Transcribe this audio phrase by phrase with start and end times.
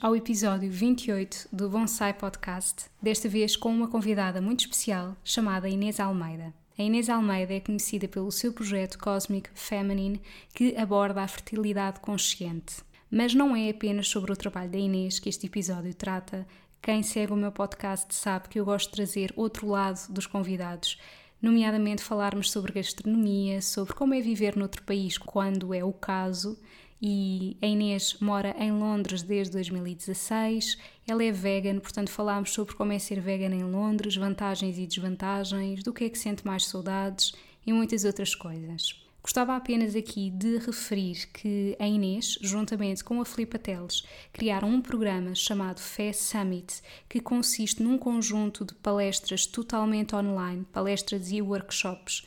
[0.00, 6.00] Ao episódio 28 do Bonsai Podcast, desta vez com uma convidada muito especial chamada Inês
[6.00, 6.54] Almeida.
[6.78, 10.22] A Inês Almeida é conhecida pelo seu projeto Cosmic Feminine,
[10.54, 12.76] que aborda a fertilidade consciente.
[13.10, 16.46] Mas não é apenas sobre o trabalho da Inês que este episódio trata.
[16.80, 20.98] Quem segue o meu podcast sabe que eu gosto de trazer outro lado dos convidados,
[21.42, 26.58] nomeadamente falarmos sobre gastronomia, sobre como é viver noutro país quando é o caso
[27.00, 30.76] e a Inês mora em Londres desde 2016.
[31.06, 35.82] Ela é vegan, portanto falámos sobre como é ser vegan em Londres, vantagens e desvantagens,
[35.82, 37.32] do que é que sente mais saudades
[37.66, 39.00] e muitas outras coisas.
[39.22, 44.80] Gostava apenas aqui de referir que a Inês, juntamente com a Filipa Teles, criaram um
[44.80, 52.26] programa chamado Fé Summit, que consiste num conjunto de palestras totalmente online, palestras e workshops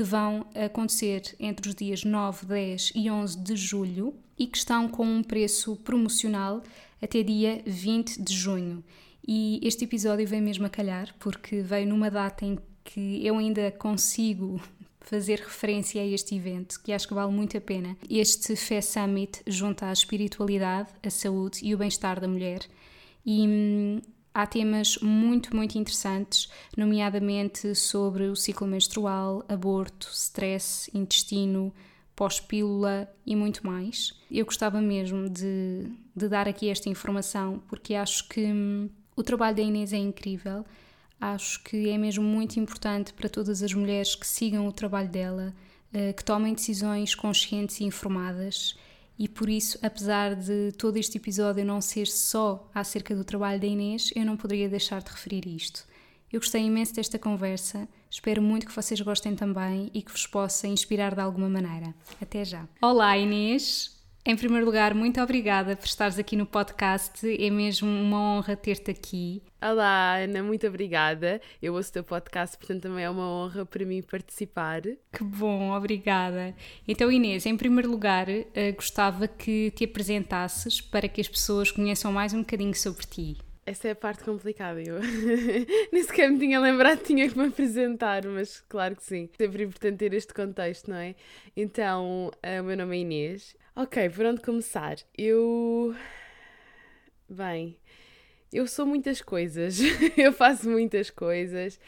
[0.00, 4.88] que vão acontecer entre os dias 9, 10 e 11 de julho e que estão
[4.88, 6.62] com um preço promocional
[7.02, 8.82] até dia 20 de junho.
[9.28, 13.70] E este episódio vem mesmo a calhar, porque veio numa data em que eu ainda
[13.72, 14.58] consigo
[15.02, 17.94] fazer referência a este evento, que acho que vale muito a pena.
[18.08, 22.60] Este Fé Summit junta a espiritualidade, a saúde e o bem-estar da mulher.
[23.26, 24.00] E hum,
[24.32, 31.74] Há temas muito, muito interessantes, nomeadamente sobre o ciclo menstrual, aborto, stress, intestino,
[32.14, 34.14] pós-pílula e muito mais.
[34.30, 39.56] Eu gostava mesmo de, de dar aqui esta informação porque acho que hum, o trabalho
[39.56, 40.64] da Inês é incrível.
[41.20, 45.54] Acho que é mesmo muito importante para todas as mulheres que sigam o trabalho dela,
[45.92, 48.76] uh, que tomem decisões conscientes e informadas
[49.20, 53.66] e por isso, apesar de todo este episódio não ser só acerca do trabalho da
[53.66, 55.86] Inês, eu não poderia deixar de referir isto.
[56.32, 60.66] Eu gostei imenso desta conversa, espero muito que vocês gostem também e que vos possa
[60.66, 61.94] inspirar de alguma maneira.
[62.18, 62.66] Até já!
[62.80, 63.99] Olá Inês!
[64.30, 67.26] Em primeiro lugar, muito obrigada por estares aqui no podcast.
[67.28, 69.42] É mesmo uma honra ter-te aqui.
[69.60, 71.40] Olá, Ana, muito obrigada.
[71.60, 74.82] Eu ouço o teu podcast, portanto também é uma honra para mim participar.
[74.82, 76.54] Que bom, obrigada.
[76.86, 82.12] Então, Inês, em primeiro lugar, uh, gostava que te apresentasses para que as pessoas conheçam
[82.12, 83.36] mais um bocadinho sobre ti.
[83.66, 84.80] Essa é a parte complicada.
[84.80, 85.00] Eu
[85.92, 89.28] nem sequer me tinha lembrado que tinha que me apresentar, mas claro que sim.
[89.36, 91.16] Sempre importante ter este contexto, não é?
[91.56, 94.98] Então, uh, o meu nome é Inês, Ok, por onde começar?
[95.16, 95.96] Eu.
[97.26, 97.78] Bem,
[98.52, 99.78] eu sou muitas coisas,
[100.18, 101.80] eu faço muitas coisas,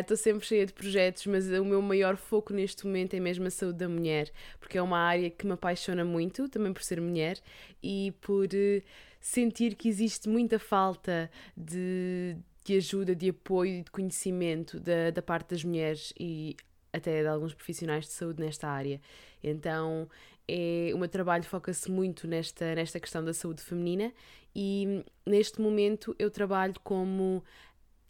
[0.00, 3.46] estou uh, sempre cheia de projetos, mas o meu maior foco neste momento é mesmo
[3.46, 7.00] a saúde da mulher, porque é uma área que me apaixona muito, também por ser
[7.00, 7.38] mulher
[7.80, 8.82] e por uh,
[9.20, 15.22] sentir que existe muita falta de, de ajuda, de apoio e de conhecimento da, da
[15.22, 16.56] parte das mulheres e
[16.92, 19.00] até de alguns profissionais de saúde nesta área.
[19.40, 20.08] Então
[20.48, 24.12] é, o meu trabalho foca-se muito nesta, nesta questão da saúde feminina
[24.56, 27.44] e neste momento eu trabalho como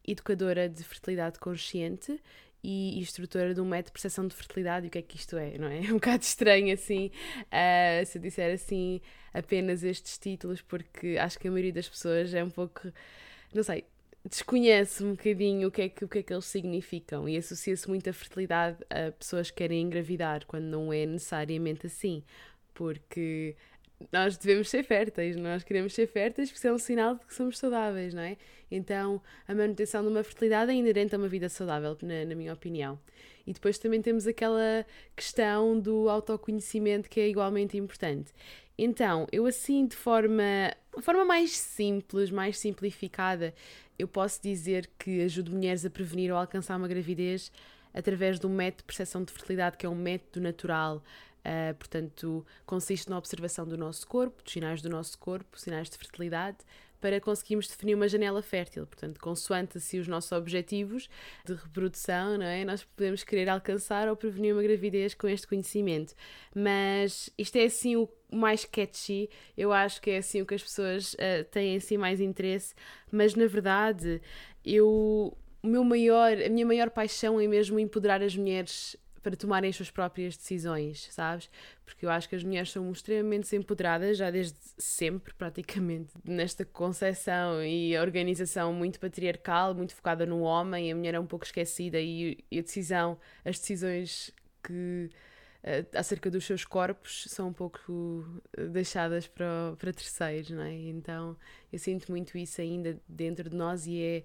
[0.06, 2.20] educadora de fertilidade consciente
[2.62, 5.36] e instrutora de um método de percepção de fertilidade e o que é que isto
[5.36, 5.78] é, não é?
[5.84, 7.10] É um bocado estranho assim,
[7.46, 9.00] uh, se eu disser assim
[9.32, 12.90] apenas estes títulos, porque acho que a maioria das pessoas é um pouco,
[13.52, 13.84] não sei,
[14.28, 17.88] desconhece um bocadinho o que, é que, o que é que eles significam e associa-se
[17.88, 22.22] muito a fertilidade a pessoas que querem engravidar, quando não é necessariamente assim,
[22.74, 23.56] porque
[24.12, 27.58] nós devemos ser férteis, nós queremos ser férteis porque é um sinal de que somos
[27.58, 28.36] saudáveis, não é?
[28.70, 32.52] Então, a manutenção de uma fertilidade é inerente a uma vida saudável, na, na minha
[32.52, 32.98] opinião.
[33.46, 34.84] E depois também temos aquela
[35.16, 38.32] questão do autoconhecimento que é igualmente importante.
[38.76, 43.52] Então, eu assim, de forma, de forma mais simples, mais simplificada,
[43.98, 47.50] eu posso dizer que ajudo mulheres a prevenir ou alcançar uma gravidez
[47.92, 51.02] através de um método de percepção de fertilidade, que é um método natural.
[51.38, 55.96] Uh, portanto, consiste na observação do nosso corpo, dos sinais do nosso corpo, sinais de
[55.96, 56.58] fertilidade,
[57.00, 58.86] para conseguirmos definir uma janela fértil.
[58.86, 61.08] Portanto, consoante assim os nossos objetivos
[61.44, 62.64] de reprodução, não é?
[62.64, 66.14] Nós podemos querer alcançar ou prevenir uma gravidez com este conhecimento.
[66.54, 70.62] Mas isto é assim o mais catchy, eu acho que é assim o que as
[70.62, 72.74] pessoas uh, têm assim mais interesse,
[73.10, 74.20] mas na verdade
[74.64, 78.96] eu o meu maior, a minha maior paixão é mesmo empoderar as mulheres
[79.28, 81.50] para tomarem as suas próprias decisões, sabes?
[81.84, 87.62] Porque eu acho que as mulheres são extremamente empoderadas já desde sempre, praticamente, nesta concepção
[87.62, 92.38] e organização muito patriarcal, muito focada no homem, a mulher é um pouco esquecida e,
[92.50, 94.32] e a decisão, as decisões
[94.62, 95.10] que
[95.62, 98.24] uh, acerca dos seus corpos são um pouco
[98.56, 100.72] eh, deixadas para, para terceiros, não é?
[100.72, 101.36] Então
[101.70, 104.24] eu sinto muito isso ainda dentro de nós e é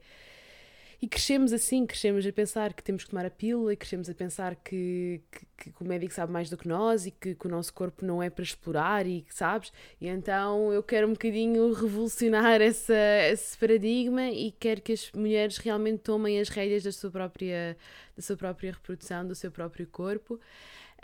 [1.04, 4.14] e crescemos assim, crescemos a pensar que temos que tomar a pílula e crescemos a
[4.14, 5.20] pensar que,
[5.58, 8.06] que, que o médico sabe mais do que nós e que, que, o nosso corpo
[8.06, 9.74] não é para explorar e sabes?
[10.00, 12.96] E então eu quero um bocadinho revolucionar essa,
[13.30, 17.76] esse paradigma e quero que as mulheres realmente tomem as rédeas da sua própria,
[18.16, 20.40] da sua própria reprodução, do seu próprio corpo.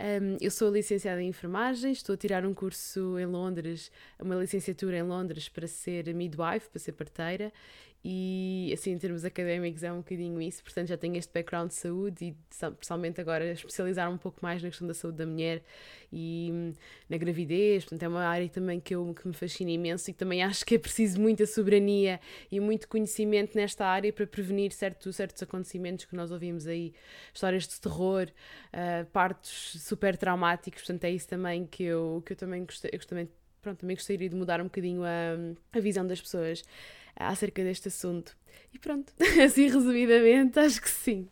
[0.00, 4.96] Um, eu sou licenciada em enfermagem, estou a tirar um curso em Londres, uma licenciatura
[4.96, 7.52] em Londres para ser midwife, para ser parteira,
[8.02, 11.74] e assim em termos académicos é um bocadinho isso, portanto já tenho este background de
[11.74, 12.36] saúde e
[12.78, 15.62] pessoalmente agora especializar um pouco mais na questão da saúde da mulher
[16.10, 16.72] e hum,
[17.10, 20.42] na gravidez, portanto é uma área também que, eu, que me fascina imenso e também
[20.42, 22.18] acho que é preciso muita soberania
[22.50, 26.94] e muito conhecimento nesta área para prevenir certo, certos acontecimentos que nós ouvimos aí,
[27.34, 28.28] histórias de terror,
[28.72, 33.06] uh, partos super traumáticos, portanto é isso também que eu, que eu também gostei, eu
[33.06, 33.28] também,
[33.60, 35.36] pronto, também gostaria de mudar um bocadinho a,
[35.76, 36.64] a visão das pessoas
[37.28, 38.36] acerca deste assunto.
[38.72, 39.12] E pronto,
[39.44, 41.28] assim resumidamente, acho que sim.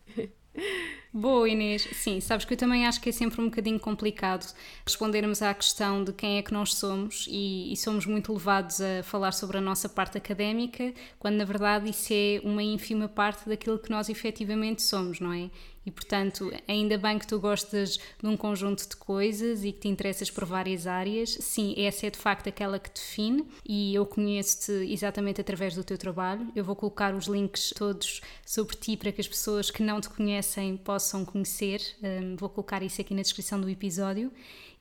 [1.11, 1.87] Boa, Inês.
[1.93, 4.45] Sim, sabes que eu também acho que é sempre um bocadinho complicado
[4.85, 9.01] respondermos à questão de quem é que nós somos e, e, somos muito levados a
[9.01, 13.79] falar sobre a nossa parte académica, quando na verdade isso é uma ínfima parte daquilo
[13.79, 15.49] que nós efetivamente somos, não é?
[15.85, 19.87] E portanto, ainda bem que tu gostas de um conjunto de coisas e que te
[19.87, 21.31] interessas por várias áreas.
[21.39, 25.97] Sim, essa é de facto aquela que define e eu conheço-te exatamente através do teu
[25.97, 26.47] trabalho.
[26.55, 30.09] Eu vou colocar os links todos sobre ti para que as pessoas que não te
[30.09, 31.81] conhecem possam conhecer.
[32.01, 34.31] Um, vou colocar isso aqui na descrição do episódio.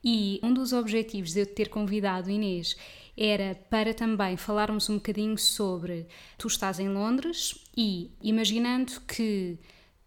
[0.03, 2.76] E um dos objetivos de eu te ter convidado, Inês,
[3.17, 6.06] era para também falarmos um bocadinho sobre
[6.37, 9.59] tu estás em Londres e imaginando que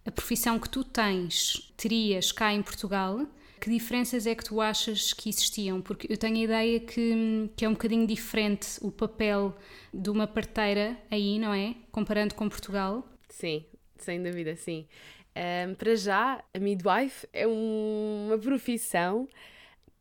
[0.06, 3.28] a profissão que tu tens terias cá em Portugal,
[3.60, 5.82] que diferenças é que tu achas que existiam?
[5.82, 9.56] Porque eu tenho a ideia que, que é um bocadinho diferente o papel
[9.94, 11.76] de uma parteira aí, não é?
[11.92, 13.08] Comparando com Portugal.
[13.30, 13.64] Sim,
[14.00, 14.88] sem dúvida, sim.
[15.36, 19.28] Um, para já, a midwife é um, uma profissão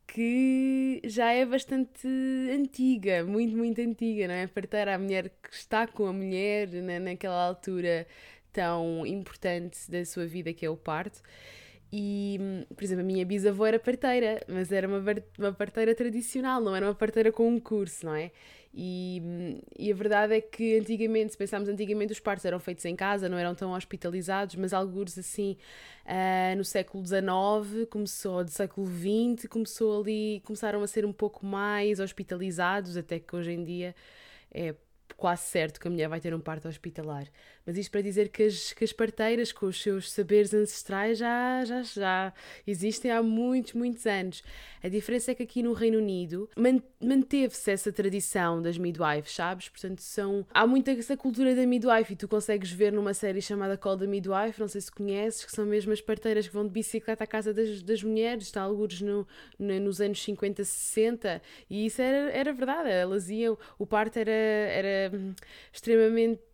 [0.06, 2.08] que já é bastante
[2.52, 4.46] antiga, muito, muito antiga, não é?
[4.48, 8.06] Parteira, a mulher que está com a mulher na, naquela altura
[8.52, 11.22] tão importante da sua vida que é o parto.
[11.92, 12.38] E,
[12.74, 15.02] por exemplo, a minha bisavó era parteira, mas era uma,
[15.38, 18.30] uma parteira tradicional, não era uma parteira com um curso, não é?
[18.72, 22.94] E, e a verdade é que antigamente, se pensarmos antigamente, os partos eram feitos em
[22.94, 25.56] casa, não eram tão hospitalizados, mas alguns assim,
[26.06, 31.44] uh, no século XIX, começou, do século XX, começou ali, começaram a ser um pouco
[31.44, 33.94] mais hospitalizados, até que hoje em dia
[34.52, 34.74] é
[35.16, 37.26] quase certo que a mulher vai ter um parto hospitalar.
[37.66, 41.64] Mas isto para dizer que as, que as parteiras, com os seus saberes ancestrais, já,
[41.64, 42.32] já, já
[42.66, 44.42] existem há muitos, muitos anos.
[44.82, 46.48] A diferença é que aqui no Reino Unido
[47.00, 49.68] manteve-se essa tradição das midwives, sabes?
[49.68, 53.76] Portanto, são, há muita essa cultura da midwife e tu consegues ver numa série chamada
[53.76, 56.70] Call the Midwife, não sei se conheces, que são mesmo as parteiras que vão de
[56.70, 59.26] bicicleta à casa das, das mulheres, está alguns no,
[59.58, 64.30] no, nos anos 50, 60, e isso era, era verdade, elas iam, o parto era,
[64.30, 65.12] era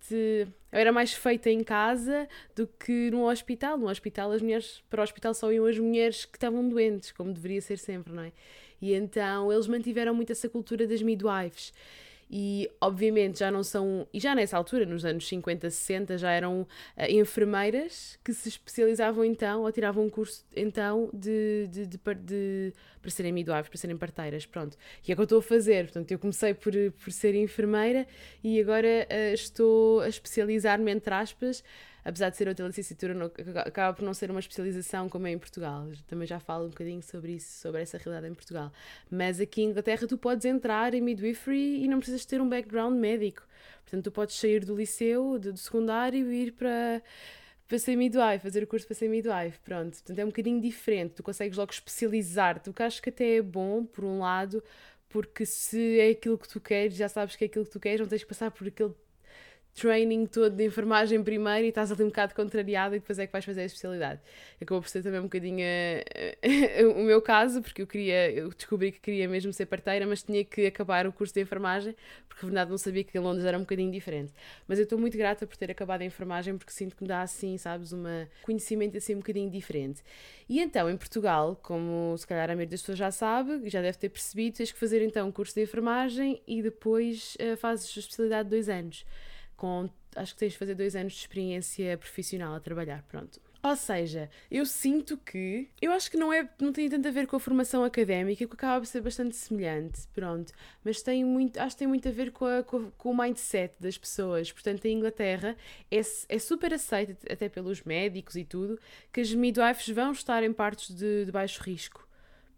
[0.06, 3.78] extremamente era mais feita em casa do que no hospital.
[3.78, 7.32] No hospital, as mulheres, para o hospital só iam as mulheres que estavam doentes, como
[7.32, 8.32] deveria ser sempre, não é?
[8.80, 11.72] E então eles mantiveram muito essa cultura das midwives
[12.30, 16.62] e obviamente já não são, e já nessa altura, nos anos 50, 60, já eram
[16.62, 16.66] uh,
[17.08, 23.10] enfermeiras que se especializavam então, ou tiravam um curso então de, de, de, de para
[23.10, 24.76] serem midwives, para serem parteiras, pronto.
[25.06, 28.06] E é o que eu estou a fazer, portanto eu comecei por, por ser enfermeira
[28.42, 31.62] e agora uh, estou a especializar-me, entre aspas,
[32.06, 33.14] apesar de ser outra licenciatura,
[33.66, 35.88] acaba por não ser uma especialização como é em Portugal.
[36.06, 38.72] Também já falo um bocadinho sobre isso, sobre essa realidade em Portugal.
[39.10, 42.96] Mas aqui em Inglaterra tu podes entrar em midwifery e não precisas ter um background
[42.96, 43.42] médico.
[43.82, 47.02] Portanto, tu podes sair do liceu, do, do secundário e ir para
[47.66, 49.94] para ser midwife, fazer o curso para ser midwife, pronto.
[49.94, 53.42] Portanto, é um bocadinho diferente, tu consegues logo especializar-te, o que acho que até é
[53.42, 54.62] bom, por um lado,
[55.08, 57.98] porque se é aquilo que tu queres, já sabes que é aquilo que tu queres,
[57.98, 58.94] não tens que passar por aquele
[59.76, 63.32] training todo de enfermagem primeiro e estás ali um bocado contrariada e depois é que
[63.32, 64.20] vais fazer a especialidade.
[64.60, 68.90] Acabou por ser também um bocadinho uh, o meu caso, porque eu queria, eu descobri
[68.90, 71.94] que queria mesmo ser parteira, mas tinha que acabar o curso de enfermagem,
[72.26, 74.32] porque na verdade não sabia que em Londres era um bocadinho diferente.
[74.66, 77.20] Mas eu estou muito grata por ter acabado a enfermagem, porque sinto que me dá
[77.20, 78.02] assim, sabes, um
[78.42, 80.02] conhecimento assim um bocadinho diferente.
[80.48, 83.98] E então, em Portugal, como se calhar a maioria das pessoas já sabe, já deve
[83.98, 88.00] ter percebido, tens que fazer então um curso de enfermagem e depois uh, fazes a
[88.00, 89.04] especialidade de dois anos.
[89.56, 93.40] Com, acho que tens de fazer dois anos de experiência profissional a trabalhar, pronto.
[93.66, 95.68] Ou seja, eu sinto que.
[95.82, 98.54] Eu acho que não, é, não tem tanto a ver com a formação académica, que
[98.54, 100.52] acaba por ser bastante semelhante, pronto.
[100.84, 103.74] Mas tem muito, acho que tem muito a ver com, a, com, com o mindset
[103.80, 104.52] das pessoas.
[104.52, 105.56] Portanto, em Inglaterra
[105.90, 108.78] é, é super aceito, até pelos médicos e tudo,
[109.12, 112.05] que as midwives vão estar em partes de, de baixo risco.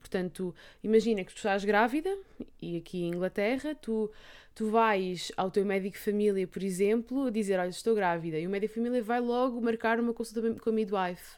[0.01, 2.17] Portanto, imagina que tu estás grávida
[2.63, 4.11] e aqui em Inglaterra tu,
[4.55, 8.51] tu vais ao teu médico de família, por exemplo, dizer: Olha, estou grávida, e o
[8.51, 11.37] médico de família vai logo marcar uma consulta com a midwife.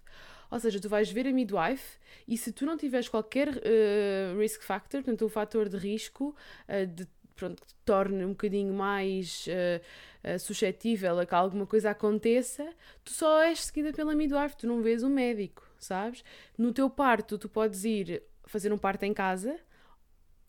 [0.51, 4.63] Ou seja, tu vais ver a midwife e se tu não tiveres qualquer uh, risk
[4.63, 6.35] factor, portanto, um fator de risco
[6.69, 11.91] uh, de, pronto, que te torne um bocadinho mais uh, suscetível a que alguma coisa
[11.91, 12.69] aconteça,
[13.05, 16.25] tu só és seguida pela midwife, tu não vês um médico, sabes?
[16.59, 19.59] No teu parto, tu podes ir fazer um parto em casa,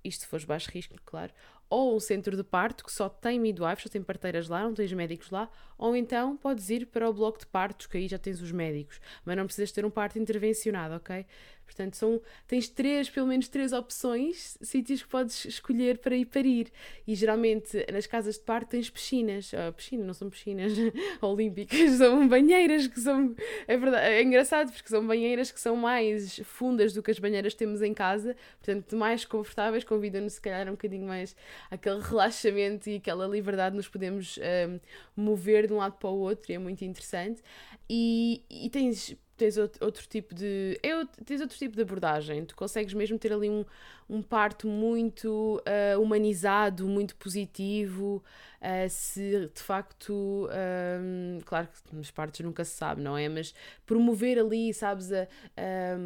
[0.04, 1.32] isto se fores baixo risco, claro,
[1.70, 4.92] ou um centro de parto que só tem midwives, só tem parteiras lá, não tens
[4.92, 8.42] médicos lá, ou então podes ir para o bloco de partos, que aí já tens
[8.42, 11.26] os médicos, mas não precisas ter um parto intervencionado, ok?
[11.72, 16.68] Portanto, são, tens três, pelo menos três opções, sítios que podes escolher para ir parir.
[17.08, 19.54] E geralmente nas casas de parto tens piscinas.
[19.54, 20.74] Uh, piscina, não são piscinas
[21.22, 23.34] olímpicas, são banheiras que são.
[23.68, 27.54] É verdade, é engraçado porque são banheiras que são mais fundas do que as banheiras
[27.54, 31.36] que temos em casa, portanto, mais confortáveis, convidam-nos se calhar um bocadinho mais
[31.70, 34.80] aquele relaxamento e aquela liberdade, nos podemos um,
[35.16, 37.42] mover de um lado para o outro, e é muito interessante.
[37.90, 40.80] E, e tens tens outro, tipo de.
[40.84, 42.46] É, tens outro tipo de abordagem.
[42.46, 43.66] Tu consegues mesmo ter ali um,
[44.08, 48.24] um parto muito uh, humanizado, muito positivo.
[48.62, 50.48] Uh, se de facto.
[51.02, 53.28] Um, claro que nos partos nunca se sabe, não é?
[53.28, 53.52] Mas
[53.84, 55.28] promover ali, sabes, a,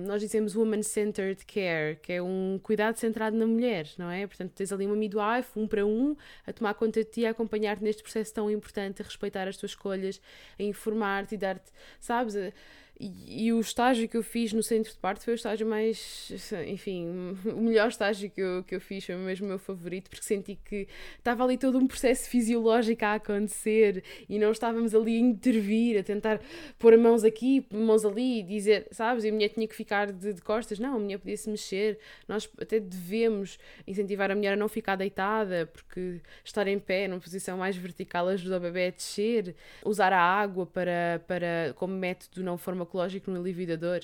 [0.08, 4.26] nós dizemos woman-centered care, que é um cuidado centrado na mulher, não é?
[4.26, 6.16] Portanto, tens ali uma midwife, um para um,
[6.48, 9.74] a tomar conta de ti, a acompanhar-te neste processo tão importante, a respeitar as tuas
[9.74, 10.22] escolhas,
[10.58, 12.38] a informar-te e dar-te, sabes?
[12.38, 12.54] A,
[12.98, 16.32] e, o estágio que eu fiz no centro de parto foi o estágio mais,
[16.66, 17.08] enfim,
[17.46, 20.58] o melhor estágio que eu, que eu fiz, foi mesmo o meu favorito, porque senti
[20.64, 20.88] que
[21.18, 26.04] estava ali todo um processo fisiológico a acontecer e não estávamos ali a intervir, a
[26.04, 26.40] tentar
[26.80, 29.26] pôr mãos aqui, mãos ali e dizer, sabes?
[29.26, 32.00] E a mulher tinha que ficar de, de costas, não, a mulher podia se mexer.
[32.28, 37.20] Nós até devemos incentivar a mulher a não ficar deitada, porque estar em pé, numa
[37.20, 42.42] posição mais vertical, ajuda o bebê a descer, usar a água para, para, como método
[42.42, 44.02] não forma farmacológico no alívio da dor.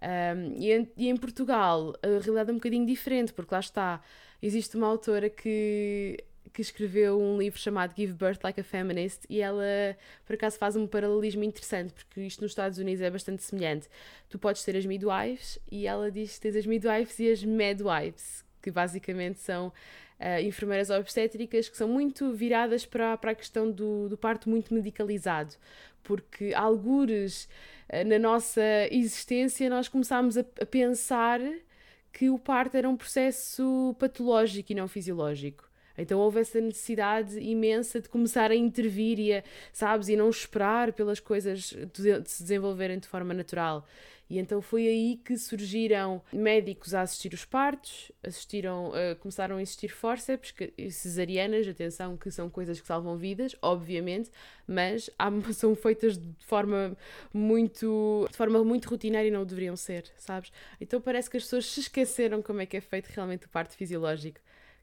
[0.00, 4.00] Um, e, em, e, em, Portugal a realidade é um bocadinho diferente, porque lá está,
[4.40, 6.22] existe uma autora que,
[6.52, 9.64] que escreveu um livro chamado Give Birth Like a Feminist e ela,
[10.24, 13.88] por acaso, faz um paralelismo interessante, porque isto nos Estados Unidos é bastante semelhante.
[14.28, 18.44] Tu podes ter as midwives e ela diz que tens as midwives e as medwives,
[18.62, 24.08] que basicamente são uh, enfermeiras obstétricas que são muito viradas para, para a questão do,
[24.08, 25.54] do parto muito medicalizado,
[26.04, 27.48] porque algures
[28.06, 31.40] na nossa existência nós começámos a, a pensar
[32.12, 35.68] que o parto era um processo patológico e não fisiológico.
[35.96, 39.42] Então houve essa necessidade imensa de começar a intervir e a,
[39.72, 43.84] sabes, e não esperar pelas coisas de se desenvolverem de forma natural.
[44.30, 49.62] E então foi aí que surgiram médicos a assistir os partos, assistiram, uh, começaram a
[49.62, 54.30] existir forceps, que, cesarianas, atenção, que são coisas que salvam vidas, obviamente,
[54.66, 56.96] mas há, são feitas de forma
[57.32, 60.52] muito de forma muito rotineira e não deveriam ser, sabes?
[60.80, 63.76] Então parece que as pessoas se esqueceram como é que é feito realmente o parto
[63.76, 64.40] fisiológico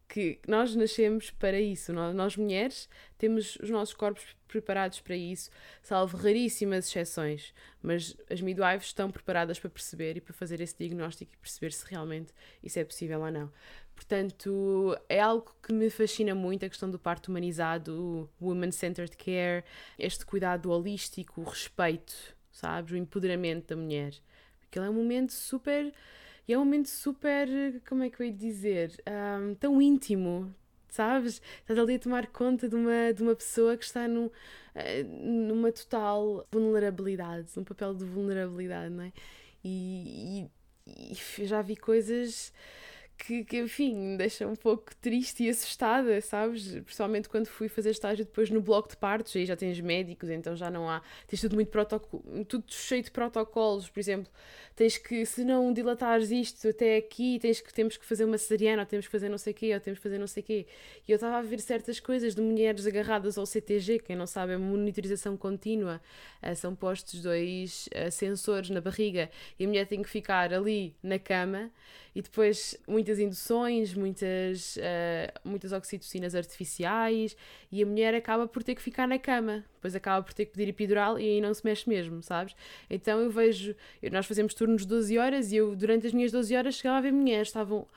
[0.07, 1.91] que nós nascemos para isso.
[1.91, 5.50] Nós, nós, mulheres temos os nossos corpos preparados para isso,
[5.81, 11.33] salvo raríssimas exceções, mas as midwives estão preparadas para perceber e para fazer esse diagnóstico
[11.33, 12.33] e perceber se realmente
[12.63, 13.51] isso é possível ou não.
[13.95, 19.63] Portanto, é algo que me fascina muito a questão do parto humanizado, o woman-centered care,
[19.97, 22.13] este cuidado holístico, o respeito,
[22.51, 22.91] sabes?
[22.91, 24.13] O empoderamento da mulher.
[24.63, 25.93] Aquele é um momento super
[26.47, 27.47] e é um momento super,
[27.87, 28.91] como é que eu ia dizer,
[29.41, 30.53] um, tão íntimo,
[30.89, 31.41] sabes?
[31.59, 34.31] Estás ali a tomar conta de uma, de uma pessoa que está no, uh,
[35.23, 39.13] numa total vulnerabilidade, num papel de vulnerabilidade, não é?
[39.63, 40.47] E,
[40.87, 41.11] e,
[41.41, 42.53] e já vi coisas
[43.17, 46.72] que, que, enfim, deixa um pouco triste e assustada, sabes?
[46.81, 50.55] Principalmente quando fui fazer estágio depois no bloco de partos, aí já tens médicos, então
[50.55, 51.01] já não há.
[51.27, 54.31] Tens tudo muito protocolo, tudo cheio de protocolos, por exemplo,
[54.75, 58.81] tens que, se não dilatares isto até aqui, tens que, temos que fazer uma cesariana,
[58.81, 60.45] ou temos que fazer não sei o quê, ou temos que fazer não sei o
[60.45, 60.67] quê.
[61.07, 64.53] E eu estava a ver certas coisas de mulheres agarradas ao CTG, quem não sabe,
[64.53, 66.01] é monitorização contínua,
[66.43, 70.95] uh, são postos dois uh, sensores na barriga e a mulher tem que ficar ali
[71.01, 71.72] na cama
[72.15, 77.38] e depois muitas induções, muitas, uh, muitas oxitocinas artificiais
[77.71, 80.53] e a mulher acaba por ter que ficar na cama, depois acaba por ter que
[80.53, 82.55] pedir epidural e aí não se mexe mesmo, sabes?
[82.89, 83.75] Então eu vejo,
[84.12, 87.01] nós fazemos turnos de 12 horas e eu durante as minhas 12 horas chegava a
[87.01, 87.88] ver mulheres, estavam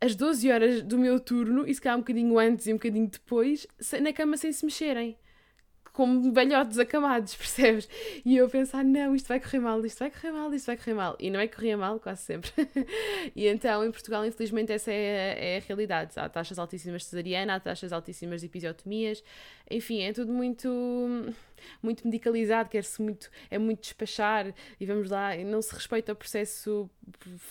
[0.00, 3.08] às 12 horas do meu turno e se calhar um bocadinho antes e um bocadinho
[3.08, 3.66] depois,
[4.00, 5.16] na cama sem se mexerem
[5.92, 7.88] como velhotes acamados, percebes?
[8.24, 10.94] E eu pensar, não, isto vai correr mal, isto vai correr mal, isto vai correr
[10.94, 11.16] mal.
[11.20, 12.50] E não é que corria mal, quase sempre.
[13.36, 16.12] e então, em Portugal, infelizmente, essa é a, é a realidade.
[16.16, 19.22] Há taxas altíssimas de cesariana, há taxas altíssimas de episiotomias.
[19.70, 20.68] Enfim, é tudo muito
[21.80, 26.90] muito medicalizado, quer-se muito, é muito despachar e vamos lá, não se respeita o processo,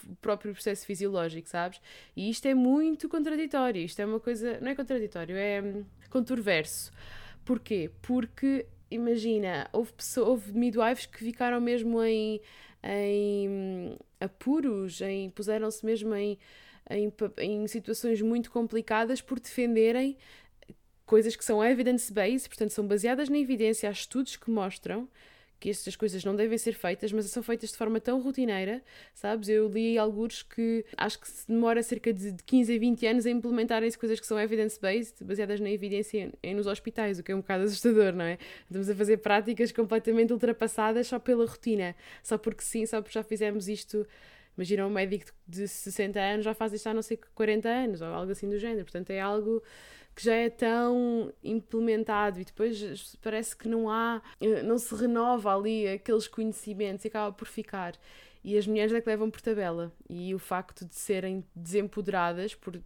[0.06, 1.80] o próprio processo fisiológico, sabes?
[2.16, 5.64] E isto é muito contraditório, isto é uma coisa, não é contraditório, é
[6.10, 6.92] controverso.
[7.46, 7.90] Porquê?
[8.02, 12.40] Porque, imagina, houve, pessoas, houve midwives que ficaram mesmo em,
[12.84, 16.38] em apuros, em, puseram-se mesmo em,
[16.90, 20.18] em, em situações muito complicadas por defenderem
[21.06, 25.10] coisas que são evidence-based, portanto, são baseadas na evidência, há estudos que mostram
[25.62, 28.82] que estas coisas não devem ser feitas, mas são feitas de forma tão rotineira,
[29.14, 29.48] sabes?
[29.48, 33.30] Eu li alguns que acho que se demora cerca de 15 a 20 anos a
[33.30, 37.42] implementarem-se coisas que são evidence-based, baseadas na evidência em, nos hospitais, o que é um
[37.42, 38.40] bocado assustador, não é?
[38.64, 43.24] Estamos a fazer práticas completamente ultrapassadas só pela rotina, só porque sim, só porque já
[43.24, 44.08] fizemos isto.
[44.58, 48.08] Imagina um médico de 60 anos já faz isto há não sei 40 anos, ou
[48.08, 48.84] algo assim do género.
[48.84, 49.62] Portanto, é algo
[50.16, 55.56] que já é tão implementado e depois parece que não há, eh, não se renova
[55.56, 57.96] ali aqueles conhecimentos e acaba por ficar.
[58.44, 59.92] E as mulheres é que levam por tabela.
[60.10, 62.82] E o facto de serem desempoderadas por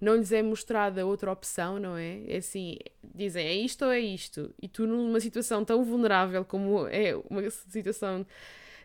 [0.00, 2.20] não lhes é mostrada outra opção, não é?
[2.26, 2.78] É assim,
[3.14, 4.54] dizem é isto ou é isto.
[4.60, 8.26] E tu, numa situação tão vulnerável como é uma situação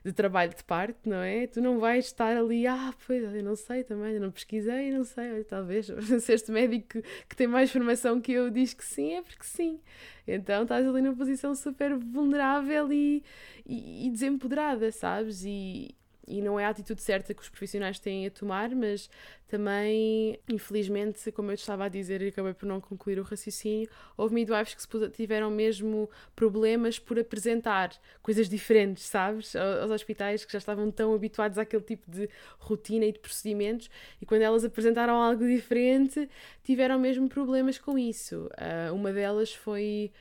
[0.04, 1.46] de trabalho de parte, não é?
[1.48, 5.04] Tu não vais estar ali, ah, pois, eu não sei também, eu não pesquisei, não
[5.04, 5.88] sei, talvez
[6.22, 9.44] se este médico que, que tem mais formação que eu diz que sim, é porque
[9.44, 9.80] sim.
[10.28, 13.24] Então estás ali numa posição super vulnerável e,
[13.66, 15.44] e, e desempoderada, sabes?
[15.46, 15.96] E,
[16.32, 19.10] e não é a atitude certa que os profissionais têm a tomar, mas
[19.48, 24.34] também, infelizmente, como eu estava a dizer e acabei por não concluir o raciocínio, houve
[24.34, 27.92] midwives que tiveram mesmo problemas por apresentar
[28.22, 29.54] coisas diferentes, sabes?
[29.56, 33.90] Aos hospitais que já estavam tão habituados àquele tipo de rotina e de procedimentos
[34.22, 36.30] e quando elas apresentaram algo diferente
[36.64, 38.50] tiveram mesmo problemas com isso.
[38.54, 40.14] Uh, uma delas foi,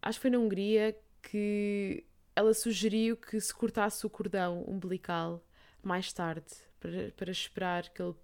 [0.00, 2.04] acho que foi na Hungria, que
[2.34, 5.42] ela sugeriu que se cortasse o cordão umbilical
[5.82, 6.46] mais tarde,
[6.80, 8.14] para, para esperar que ele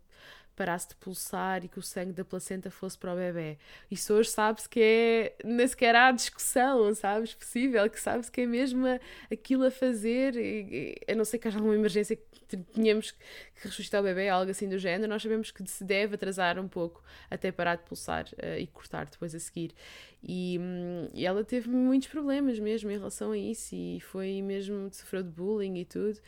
[0.54, 3.58] parasse de pulsar e que o sangue da placenta fosse para o bebê.
[3.90, 8.46] Isso hoje sabe-se que é, nem sequer há discussão, sabes, possível, que sabe-se que é
[8.46, 8.86] mesmo
[9.30, 13.18] aquilo a fazer, e, e, a não ser que haja alguma emergência que tenhamos que
[13.56, 17.02] ressuscitar o bebê, algo assim do género, nós sabemos que se deve atrasar um pouco
[17.30, 19.72] até parar de pulsar uh, e cortar depois a seguir.
[20.22, 24.88] E, hum, e ela teve muitos problemas mesmo em relação a isso e foi mesmo,
[24.92, 26.18] sofreu de bullying e tudo.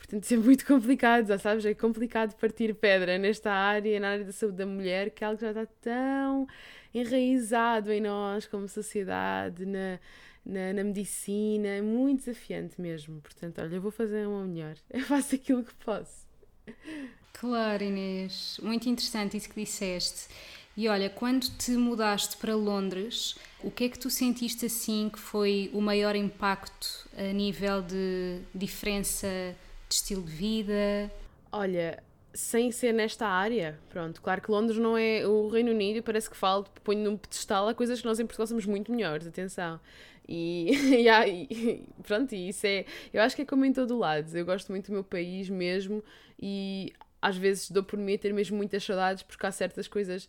[0.00, 1.64] Portanto, isso é muito complicado, já sabes?
[1.66, 5.38] É complicado partir pedra nesta área, na área da saúde da mulher, que é algo
[5.38, 6.48] que já está tão
[6.94, 10.00] enraizado em nós como sociedade, na,
[10.44, 13.20] na, na medicina, é muito desafiante mesmo.
[13.20, 16.26] Portanto, olha, eu vou fazer uma melhor, eu faço aquilo que posso.
[17.34, 20.28] Claro, Inês, muito interessante isso que disseste.
[20.76, 25.18] E olha, quando te mudaste para Londres, o que é que tu sentiste assim que
[25.18, 29.28] foi o maior impacto a nível de diferença
[29.90, 31.10] de estilo de vida?
[31.50, 32.00] Olha,
[32.32, 36.36] sem ser nesta área, pronto, claro que Londres não é o Reino Unido, parece que
[36.36, 39.80] falo, ponho num pedestal a coisas que nós em Portugal somos muito melhores, atenção.
[40.32, 40.70] E,
[41.50, 44.44] e, pronto, e isso é, eu acho que é como em todo o lado, eu
[44.44, 46.04] gosto muito do meu país mesmo
[46.40, 50.28] e às vezes dou por mim a ter mesmo muitas saudades porque há certas coisas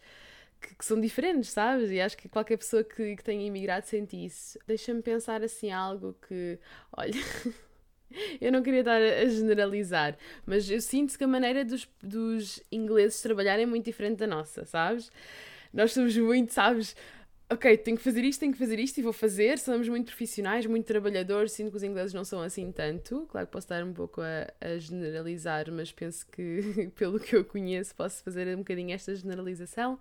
[0.60, 1.92] que, que são diferentes, sabes?
[1.92, 4.58] E acho que qualquer pessoa que, que tenha imigrado sente isso.
[4.66, 6.58] Deixa-me pensar assim algo que,
[6.98, 7.14] olha...
[8.40, 13.22] Eu não queria estar a generalizar, mas eu sinto que a maneira dos, dos ingleses
[13.22, 15.12] trabalharem é muito diferente da nossa, sabes?
[15.74, 16.96] Nós somos muito, sabes?
[17.52, 19.60] ok, tenho que fazer isto, tenho que fazer isto e vou fazer.
[19.60, 21.52] Somos muito profissionais, muito trabalhadores.
[21.52, 23.28] Sinto que os ingleses não são assim tanto.
[23.30, 27.44] Claro que posso estar um pouco a, a generalizar, mas penso que, pelo que eu
[27.44, 30.00] conheço, posso fazer um bocadinho esta generalização.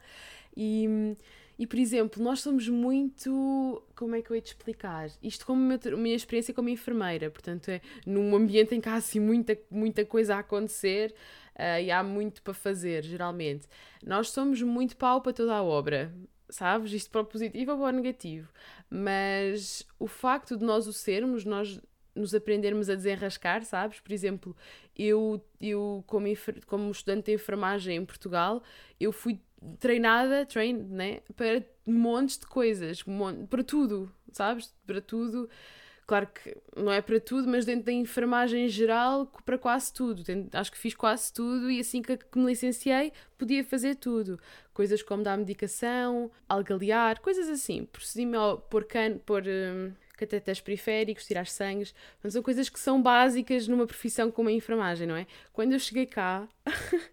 [0.57, 1.17] E,
[1.61, 3.85] e por exemplo, nós somos muito.
[3.95, 5.11] Como é que eu ia te explicar?
[5.23, 7.31] Isto como a minha experiência como enfermeira.
[7.31, 11.15] Portanto, é num ambiente em que há assim muita, muita coisa a acontecer.
[11.55, 13.69] Uh, e há muito para fazer, geralmente.
[14.03, 16.11] Nós somos muito pau para toda a obra
[16.49, 16.93] sabes?
[16.93, 18.51] Isto para o positivo ou para o negativo.
[18.89, 21.79] Mas o facto de nós o sermos, nós
[22.15, 24.01] nos aprendermos a desenrascar, sabes?
[24.01, 24.57] Por exemplo,
[24.97, 26.27] eu, eu como,
[26.67, 28.63] como estudante de enfermagem em Portugal,
[28.99, 29.41] eu fui
[29.79, 31.21] treinada, trained, né?
[31.37, 33.05] Para montes de coisas,
[33.49, 34.75] para tudo, sabes?
[34.87, 35.49] Para tudo.
[36.07, 40.25] Claro que não é para tudo, mas dentro da enfermagem em geral, para quase tudo.
[40.53, 44.37] Acho que fiz quase tudo e assim que me licenciei, podia fazer tudo.
[44.75, 47.85] Coisas como dar medicação, algalear, coisas assim.
[47.85, 49.45] Procedimento, pôr cano, pôr.
[49.47, 49.93] Hum,
[50.63, 51.95] periféricos, tirar sangues,
[52.29, 55.27] são coisas que são básicas numa profissão como a enfermagem, não é?
[55.53, 56.47] Quando eu cheguei cá,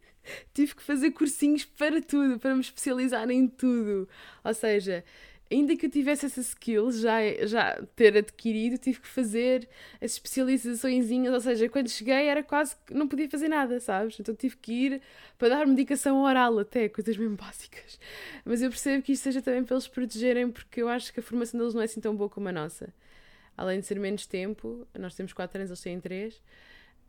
[0.54, 4.08] tive que fazer cursinhos para tudo, para me especializar em tudo.
[4.44, 5.04] Ou seja,
[5.52, 9.68] ainda que eu tivesse essa skill já, já ter adquirido, tive que fazer
[10.02, 14.20] as especializações, ou seja, quando cheguei era quase que não podia fazer nada, sabes?
[14.20, 15.02] Então tive que ir
[15.38, 18.00] para dar medicação oral até, coisas mesmo básicas.
[18.44, 21.24] Mas eu percebo que isto seja também para eles protegerem, porque eu acho que a
[21.24, 22.94] formação deles não é assim tão boa como a nossa.
[23.56, 26.40] Além de ser menos tempo, nós temos 4 anos, eles têm 3.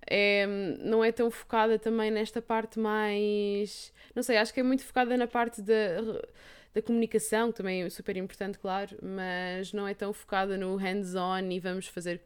[0.06, 0.46] É,
[0.80, 3.92] não é tão focada também nesta parte mais.
[4.14, 5.74] Não sei, acho que é muito focada na parte da
[6.74, 11.50] da comunicação, que também é super importante, claro, mas não é tão focada no hands-on
[11.50, 12.20] e vamos fazer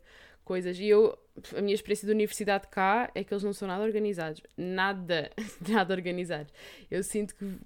[0.45, 0.79] coisas.
[0.79, 1.17] E eu,
[1.57, 4.43] a minha experiência da universidade cá é que eles não são nada organizados.
[4.57, 5.31] Nada,
[5.69, 6.53] nada organizados.
[6.91, 7.57] Eu sinto que,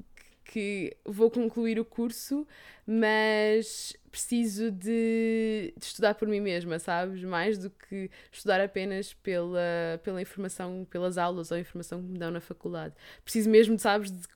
[0.46, 2.46] que vou concluir o curso,
[2.86, 7.22] mas preciso de, de, estudar por mim mesma, sabes?
[7.22, 12.30] Mais do que estudar apenas pela, pela informação, pelas aulas ou informação que me dão
[12.30, 12.94] na faculdade.
[13.24, 14.26] Preciso mesmo, sabes, de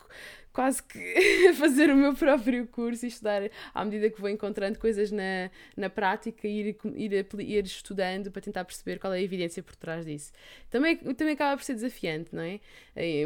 [0.52, 0.98] quase que
[1.54, 5.88] fazer o meu próprio curso e estudar à medida que vou encontrando coisas na, na
[5.88, 10.04] prática e ir, ir, ir estudando para tentar perceber qual é a evidência por trás
[10.04, 10.32] disso.
[10.68, 12.60] Também, também acaba por ser desafiante, não é?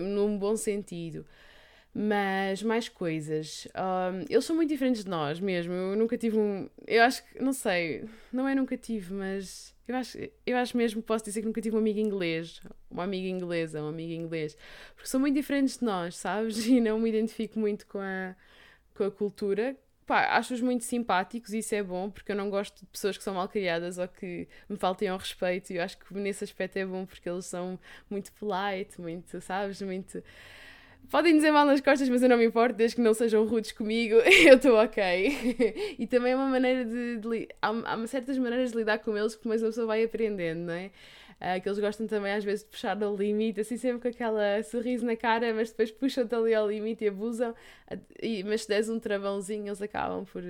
[0.01, 1.27] Num bom sentido.
[1.95, 3.69] Mas mais coisas.
[3.73, 5.73] Um, eles são muito diferentes de nós mesmo.
[5.73, 6.69] Eu nunca tive um.
[6.89, 7.41] Eu acho que.
[7.41, 8.05] Não sei.
[8.33, 9.73] Não é nunca tive, mas.
[9.87, 12.61] Eu acho, eu acho mesmo que posso dizer que nunca tive um amigo inglês.
[12.91, 14.57] Uma amiga inglesa, um amigo inglês.
[14.97, 16.57] Porque são muito diferentes de nós, sabes?
[16.67, 18.35] E não me identifico muito com a,
[18.95, 19.77] com a cultura.
[20.07, 23.25] Pá, acho-os muito simpáticos e isso é bom, porque eu não gosto de pessoas que
[23.25, 25.73] são mal criadas ou que me faltem ao respeito.
[25.73, 27.79] E eu acho que nesse aspecto é bom, porque eles são
[28.11, 29.81] muito polite, muito, sabes?
[29.81, 30.23] Muito
[31.11, 33.73] Podem dizer mal nas costas, mas eu não me importo, desde que não sejam rudes
[33.73, 35.97] comigo, eu estou ok.
[35.99, 37.19] e também é uma maneira de.
[37.19, 40.73] de há, há certas maneiras de lidar com eles que uma pessoa vai aprendendo, não
[40.73, 40.91] é?
[41.35, 44.63] Uh, que eles gostam também às vezes de puxar ao limite, assim sempre com aquela
[44.63, 47.55] sorriso na cara, mas depois puxam-te ali ao limite e abusam.
[48.23, 50.43] e, mas se des um travãozinho, eles acabam por,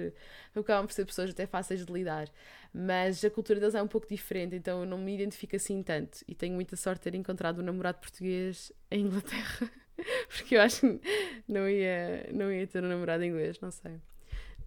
[0.54, 2.28] acabam por ser pessoas até fáceis de lidar.
[2.72, 6.18] Mas a cultura deles é um pouco diferente, então eu não me identifico assim tanto.
[6.28, 9.70] E tenho muita sorte de ter encontrado um namorado português em Inglaterra.
[10.28, 11.00] Porque eu acho que
[11.48, 13.92] não ia, não ia ter um namorado inglês, não sei.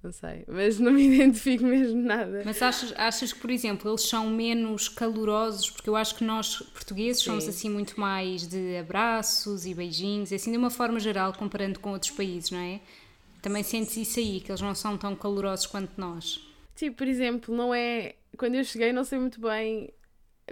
[0.04, 2.44] Não sei, mas não me identifico mesmo nada.
[2.46, 5.72] Mas achas, achas que, por exemplo, eles são menos calorosos?
[5.72, 7.32] Porque eu acho que nós, portugueses, Sim.
[7.32, 11.92] somos assim muito mais de abraços e beijinhos, assim de uma forma geral, comparando com
[11.92, 12.80] outros países, não é?
[13.42, 16.48] Também sentes isso aí, que eles não são tão calorosos quanto nós.
[16.76, 18.16] Sim, por exemplo, não é.
[18.38, 19.92] Quando eu cheguei, não sei muito bem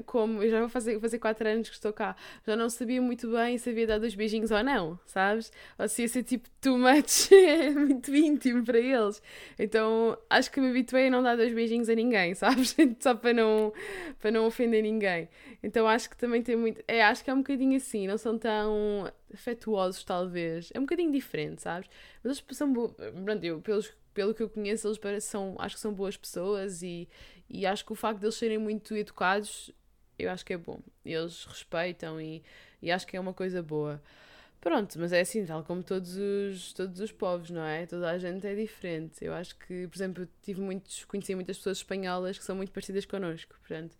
[0.05, 3.29] como eu já vou fazer, fazer quatro anos que estou cá, já não sabia muito
[3.31, 5.51] bem se havia dado os beijinhos ou não, sabes?
[5.77, 7.29] Ou se ia ser tipo too much,
[7.75, 9.21] muito íntimo para eles.
[9.57, 12.75] Então acho que me habituei a não dar dois beijinhos a ninguém, sabes?
[12.99, 13.73] Só para não,
[14.19, 15.29] para não ofender ninguém.
[15.63, 16.83] Então acho que também tem muito.
[16.87, 20.71] É, acho que é um bocadinho assim, não são tão afetuosos, talvez.
[20.73, 21.89] É um bocadinho diferente, sabes?
[22.23, 22.73] Mas eles são.
[22.73, 27.07] Pronto, eu, pelos, pelo que eu conheço, eles são, acho que são boas pessoas e,
[27.49, 29.71] e acho que o facto de eles serem muito educados
[30.17, 30.79] eu acho que é bom.
[31.05, 32.43] Eles respeitam e,
[32.81, 34.01] e acho que é uma coisa boa.
[34.65, 37.85] Pronto, mas é assim, tal como todos os, todos os povos, não é?
[37.85, 39.23] Toda a gente é diferente.
[39.23, 43.05] Eu acho que, por exemplo, tive muitos, conheci muitas pessoas espanholas que são muito parecidas
[43.05, 43.95] connosco, portanto,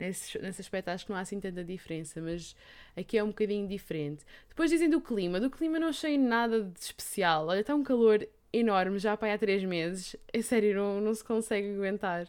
[0.00, 2.56] nesse, nesse aspecto acho que não há assim tanta diferença, mas
[2.96, 4.24] aqui é um bocadinho diferente.
[4.48, 7.48] Depois dizem do clima, do clima não achei nada de especial.
[7.48, 11.22] Olha, está um calor enorme já para há três meses, é sério, não, não se
[11.24, 12.26] consegue aguentar.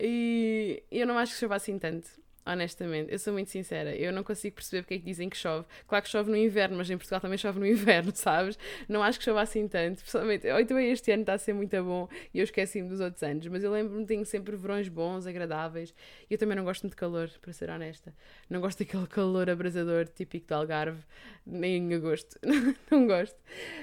[0.00, 2.08] E eu não acho que chova assim tanto
[2.48, 3.12] honestamente.
[3.12, 3.94] Eu sou muito sincera.
[3.94, 5.66] Eu não consigo perceber porque é que dizem que chove.
[5.86, 8.58] Claro que chove no inverno, mas em Portugal também chove no inverno, sabes?
[8.88, 10.02] Não acho que chova assim tanto.
[10.02, 13.46] Pessoalmente, então este ano está a ser muito bom e eu esqueci-me dos outros anos.
[13.48, 15.94] Mas eu lembro-me que tenho sempre verões bons, agradáveis.
[16.30, 18.14] E eu também não gosto muito de calor, para ser honesta.
[18.48, 21.02] Não gosto daquele calor abrasador típico do Algarve,
[21.46, 22.38] nem em agosto.
[22.90, 23.36] não gosto.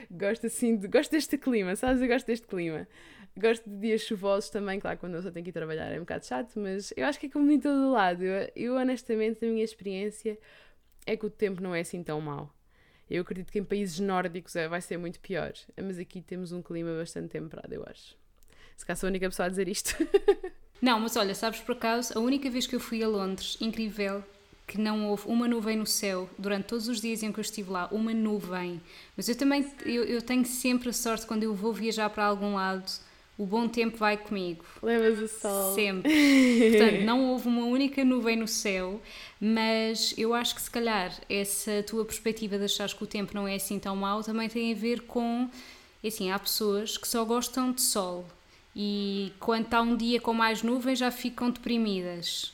[0.09, 2.01] Gosto assim, de, gosto deste clima, sabes?
[2.01, 2.87] Eu gosto deste clima.
[3.37, 6.01] Gosto de dias chuvosos também, claro, quando eu só tenho que ir trabalhar é um
[6.01, 8.23] bocado chato, mas eu acho que é como em todo lado.
[8.23, 10.37] Eu, eu, honestamente, a minha experiência
[11.05, 12.49] é que o tempo não é assim tão mau.
[13.09, 16.61] Eu acredito que em países nórdicos é, vai ser muito pior, mas aqui temos um
[16.61, 18.15] clima bastante temperado, eu acho.
[18.77, 19.95] Se calhar sou a única pessoa a dizer isto.
[20.81, 24.23] não, mas olha, sabes por acaso, a única vez que eu fui a Londres, incrível,
[24.65, 27.69] que não houve uma nuvem no céu durante todos os dias em que eu estive
[27.69, 28.81] lá, uma nuvem.
[29.15, 32.55] Mas eu também eu, eu tenho sempre a sorte quando eu vou viajar para algum
[32.55, 32.91] lado
[33.37, 34.63] o bom tempo vai comigo.
[34.81, 35.75] Levas o sol.
[35.75, 36.11] Sempre.
[36.71, 39.01] Portanto, não houve uma única nuvem no céu,
[39.39, 43.47] mas eu acho que se calhar essa tua perspectiva de achar que o tempo não
[43.47, 45.49] é assim tão mau também tem a ver com.
[46.05, 48.27] Assim, há pessoas que só gostam de sol
[48.75, 52.53] e quando está um dia com mais nuvens já ficam deprimidas.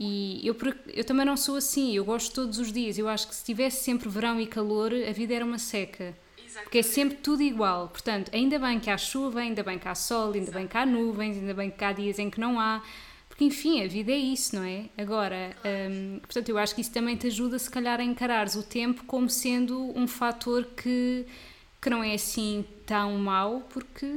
[0.00, 2.96] E eu, eu também não sou assim, eu gosto todos os dias.
[2.98, 6.16] Eu acho que se tivesse sempre verão e calor, a vida era uma seca.
[6.62, 7.88] Porque é sempre tudo igual.
[7.88, 10.84] Portanto, ainda bem que há chuva, ainda bem que há sol, ainda bem que há
[10.84, 12.82] nuvens, ainda bem que há dias em que não há.
[13.28, 14.86] Porque, enfim, a vida é isso, não é?
[14.98, 18.64] Agora, hum, portanto, eu acho que isso também te ajuda, se calhar, a encarares o
[18.64, 21.24] tempo como sendo um fator que,
[21.80, 24.12] que não é assim tão mau, porque,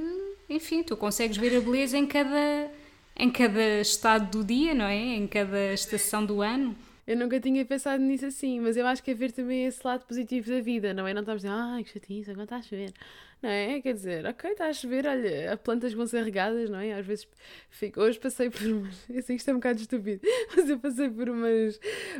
[0.49, 2.71] enfim, tu consegues ver a beleza em cada,
[3.15, 4.97] em cada estado do dia, não é?
[4.97, 6.75] Em cada estação do ano.
[7.05, 10.05] Eu nunca tinha pensado nisso assim, mas eu acho que é ver também esse lado
[10.05, 11.13] positivo da vida, não é?
[11.13, 12.93] Não estamos a dizer, ai que chatice, agora está a chover.
[13.41, 13.81] Não é?
[13.81, 16.93] Quer dizer, ok, está a chover, olha, as plantas vão ser regadas, não é?
[16.93, 17.27] Às vezes
[17.71, 17.99] fico.
[17.99, 18.95] Hoje passei por umas.
[19.09, 20.21] Eu sei que isto é um bocado estúpido,
[20.55, 21.79] mas eu passei por umas,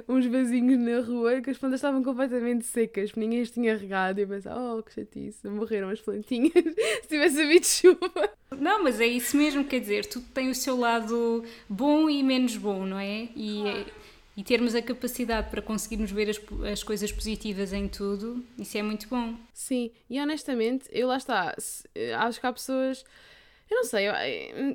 [0.10, 4.24] uns vasinhos na rua que as plantas estavam completamente secas, ninguém as tinha regado e
[4.24, 6.52] eu pensava, oh que chatice, morreram as plantinhas
[7.04, 8.32] se tivesse havido chuva.
[8.58, 12.58] Não, mas é isso mesmo, quer dizer, tudo tem o seu lado bom e menos
[12.58, 13.30] bom, não é?
[13.36, 13.62] E.
[13.62, 14.01] Claro
[14.36, 16.40] e termos a capacidade para conseguirmos ver as,
[16.72, 19.36] as coisas positivas em tudo, isso é muito bom.
[19.54, 21.56] Sim, e honestamente, eu lá está,
[22.20, 23.04] acho que há pessoas.
[23.70, 24.08] Eu não sei,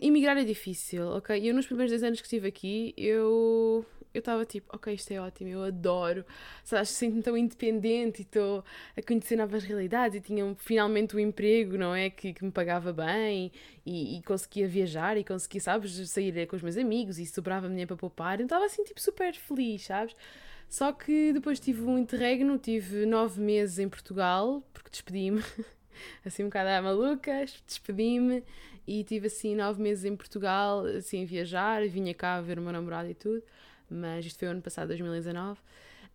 [0.01, 1.39] emigrar é difícil, ok?
[1.49, 3.85] Eu nos primeiros 10 anos que estive aqui, eu
[4.17, 6.25] eu estava tipo, ok, isto é ótimo, eu adoro,
[6.65, 8.65] sabes, sinto-me tão independente e estou
[8.97, 12.93] a conhecer novas realidades e tinha finalmente um emprego, não é, que, que me pagava
[12.93, 13.53] bem
[13.85, 17.89] e, e, conseguia viajar e conseguia, sabes, sair com os meus amigos e sobrava dinheiro
[17.89, 20.17] para poupar, então estava assim, tipo, super feliz, sabes?
[20.69, 25.43] Só que depois tive um interregno, tive nove meses em Portugal, porque despedi-me,
[26.25, 28.43] assim um bocado à maluca, despedi-me
[28.87, 32.73] e tive assim nove meses em Portugal, assim a viajar, vinha cá ver o meu
[32.73, 33.43] namorado e tudo
[33.91, 35.59] mas isto foi o ano passado, 2019.
[35.59, 35.63] Uh,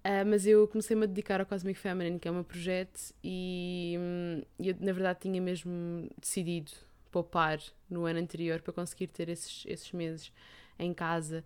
[0.04, 4.42] ah, mas eu comecei-me a dedicar ao Cosmic Feminine, que é meu projeto, e hum,
[4.60, 6.72] eu na verdade tinha mesmo decidido
[7.12, 10.32] poupar no ano anterior para conseguir ter esses, esses meses
[10.80, 11.44] em casa.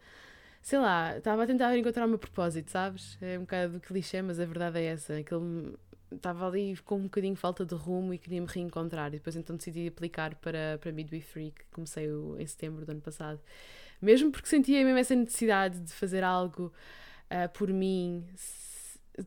[0.62, 3.18] Sei lá, estava a tentar encontrar o meu propósito, sabes?
[3.22, 5.18] É um bocado clichê, mas a verdade é essa.
[5.18, 5.76] Aquele,
[6.12, 9.10] estava ali com um bocadinho falta de rumo e queria me reencontrar.
[9.10, 12.08] E depois então decidi aplicar para, para Midwifery, que comecei
[12.40, 13.40] em setembro do ano passado.
[14.02, 16.72] Mesmo porque sentia mesmo essa necessidade de fazer algo
[17.32, 18.26] uh, por mim,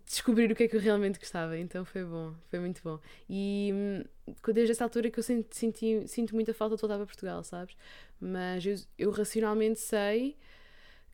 [0.04, 1.59] descobrir o que é que eu realmente gostava.
[1.59, 2.98] Então foi bom, foi muito bom.
[3.28, 4.04] E hum,
[4.52, 7.76] desde essa altura que eu senti, senti, sinto muita falta de voltar para Portugal, sabes?
[8.20, 10.37] Mas eu, eu racionalmente sei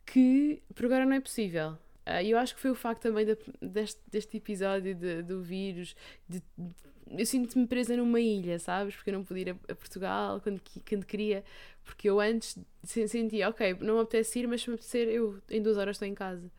[0.05, 1.77] que por agora não é possível.
[2.05, 5.41] Ah, e eu acho que foi o facto também de, deste, deste episódio de, do
[5.41, 5.95] vírus,
[6.29, 6.75] de, de
[7.09, 8.95] eu sinto-me presa numa ilha, sabes?
[8.95, 11.43] Porque eu não podia ir a, a, Portugal quando, quando queria,
[11.83, 15.61] porque eu antes sentia, ok, não me apetece ir, mas se me apetecer, eu em
[15.61, 16.49] duas horas estou em casa.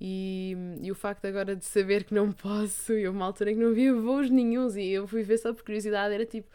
[0.00, 3.62] E, e o facto agora de saber que não posso, e uma altura em que
[3.62, 6.48] não via voos nenhums, e eu fui ver só por curiosidade, era tipo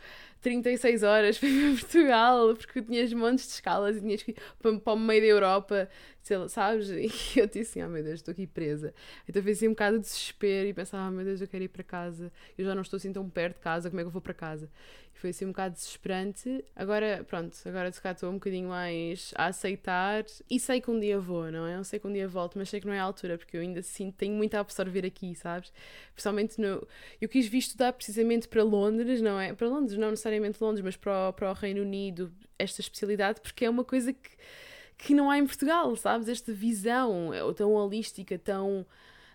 [0.44, 4.38] 36 horas para ir para Portugal, porque tinhas montes de escalas e tinhas que ir
[4.62, 5.90] para, para o meio da Europa
[6.24, 6.90] sei sabes?
[7.36, 8.94] E eu disse assim, oh meu Deus, estou aqui presa.
[9.28, 11.68] Então foi assim um bocado de desespero e pensava, oh meu Deus, eu quero ir
[11.68, 12.32] para casa.
[12.58, 14.34] Eu já não estou assim tão perto de casa, como é que eu vou para
[14.34, 14.70] casa?
[15.14, 16.64] E foi assim um bocado desesperante.
[16.76, 21.00] Agora, pronto, agora se calhar estou um bocadinho mais a aceitar e sei que um
[21.00, 21.78] dia vou, não é?
[21.78, 23.62] Eu sei que um dia volto, mas sei que não é a altura, porque eu
[23.62, 25.72] ainda sinto, tenho muito a absorver aqui, sabes?
[26.14, 26.88] Principalmente no...
[27.22, 29.54] Eu quis vir estudar precisamente para Londres, não é?
[29.54, 33.66] Para Londres, não necessariamente Londres, mas para o, para o Reino Unido, esta especialidade, porque
[33.66, 34.32] é uma coisa que
[34.98, 36.28] que não há em Portugal, sabes?
[36.30, 38.86] Esta visão é tão holística, tão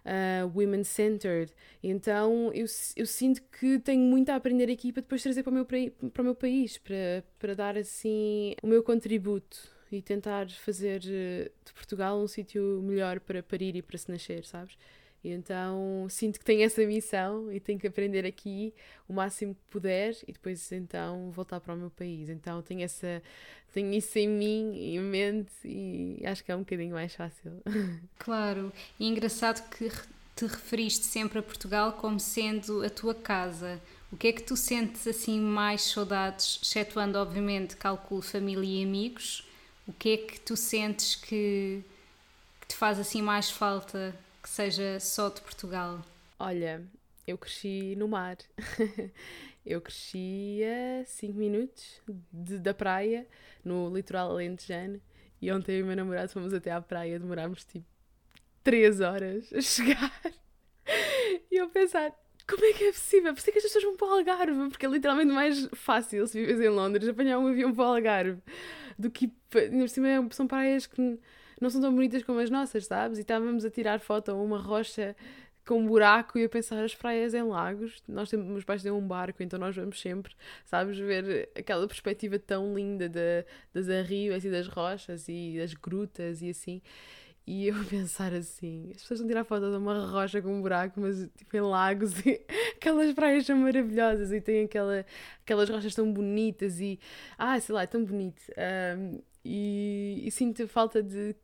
[0.04, 1.52] uh, women-centered.
[1.82, 5.54] Então eu, eu sinto que tenho muito a aprender aqui para depois trazer para o
[5.54, 9.58] meu, para o meu país, para, para dar assim o meu contributo.
[9.90, 14.44] e tentar fazer eh, de Portugal um sítio melhor para parir e para se nascer,
[14.44, 14.76] sabes?
[15.24, 18.72] Então sinto que tenho essa missão e tenho que aprender aqui
[19.08, 22.28] o máximo que puder e depois então voltar para o meu país.
[22.28, 23.22] Então tenho, essa,
[23.72, 27.52] tenho isso em mim, em mente e acho que é um bocadinho mais fácil.
[28.18, 29.90] Claro, e é engraçado que
[30.36, 33.80] te referiste sempre a Portugal como sendo a tua casa.
[34.12, 39.46] O que é que tu sentes assim mais saudades, excetuando obviamente calculo família e amigos?
[39.86, 41.82] O que é que tu sentes que,
[42.60, 46.04] que te faz assim mais falta que seja só de Portugal?
[46.38, 46.84] Olha,
[47.26, 48.36] eu cresci no mar.
[49.64, 52.00] eu cresci a 5 minutos
[52.32, 53.26] de, da praia,
[53.64, 55.00] no litoral alentejano.
[55.40, 57.86] E ontem eu e o meu namorado fomos até à praia, demorámos tipo
[58.64, 60.20] 3 horas a chegar.
[61.50, 62.12] E eu pensar,
[62.48, 63.32] como é que é possível?
[63.32, 66.26] Por isso é que as pessoas vão para o Algarve, porque é literalmente mais fácil
[66.26, 68.40] se vives em Londres apanhar um avião para o Algarve
[68.98, 69.28] do que.
[69.50, 71.18] Por cima são praias que
[71.60, 73.18] não são tão bonitas como as nossas, sabes?
[73.18, 75.16] E estávamos a tirar foto a uma rocha
[75.68, 78.02] com um buraco e a pensar as praias em lagos.
[78.08, 82.38] Nós temos, meus pais têm um barco, então nós vamos sempre, sabes, ver aquela perspectiva
[82.38, 83.08] tão linda
[83.74, 86.80] das arribas e das rochas e das grutas e assim.
[87.46, 91.00] E eu pensar assim, as pessoas vão tirar foto de uma rocha com um buraco,
[91.00, 92.40] mas tipo em lagos e
[92.76, 95.04] aquelas praias são maravilhosas e tem aquela,
[95.42, 96.98] aquelas rochas tão bonitas e
[97.36, 98.42] ah, sei lá, é tão bonito.
[98.98, 101.34] Um, e, e sinto falta de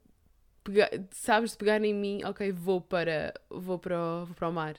[0.65, 4.53] pegar, sabes, de pegar em mim, ok, vou para, vou para, o, vou para o
[4.53, 4.77] mar.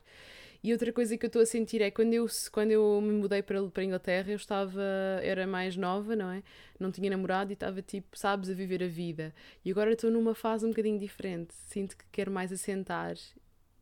[0.63, 3.43] E outra coisa que eu estou a sentir é quando eu, quando eu me mudei
[3.43, 4.81] para, para a Inglaterra, eu estava,
[5.21, 6.41] era mais nova, não é?
[6.79, 9.33] Não tinha namorado e estava tipo, sabes, a viver a vida.
[9.63, 11.53] E agora estou numa fase um bocadinho diferente.
[11.53, 13.15] Sinto que quero mais assentar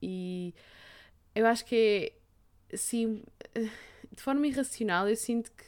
[0.02, 0.54] e
[1.34, 2.14] eu acho que
[2.70, 3.24] é assim,
[4.12, 5.64] de forma irracional, eu sinto que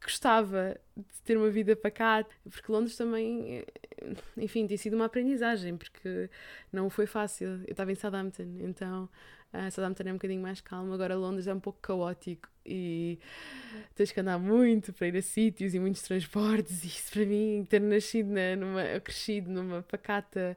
[0.00, 3.64] gostava de ter uma vida pacata, porque Londres também,
[4.36, 6.30] enfim, tem sido uma aprendizagem, porque
[6.72, 7.62] não foi fácil.
[7.66, 9.08] Eu estava em Southampton, então
[9.52, 13.18] uh, Southampton é um bocadinho mais calmo, agora Londres é um pouco caótico e
[13.94, 16.84] tens que andar muito para ir a sítios e muitos transportes.
[16.84, 20.56] E isso para mim, ter nascido na, numa, crescido numa pacata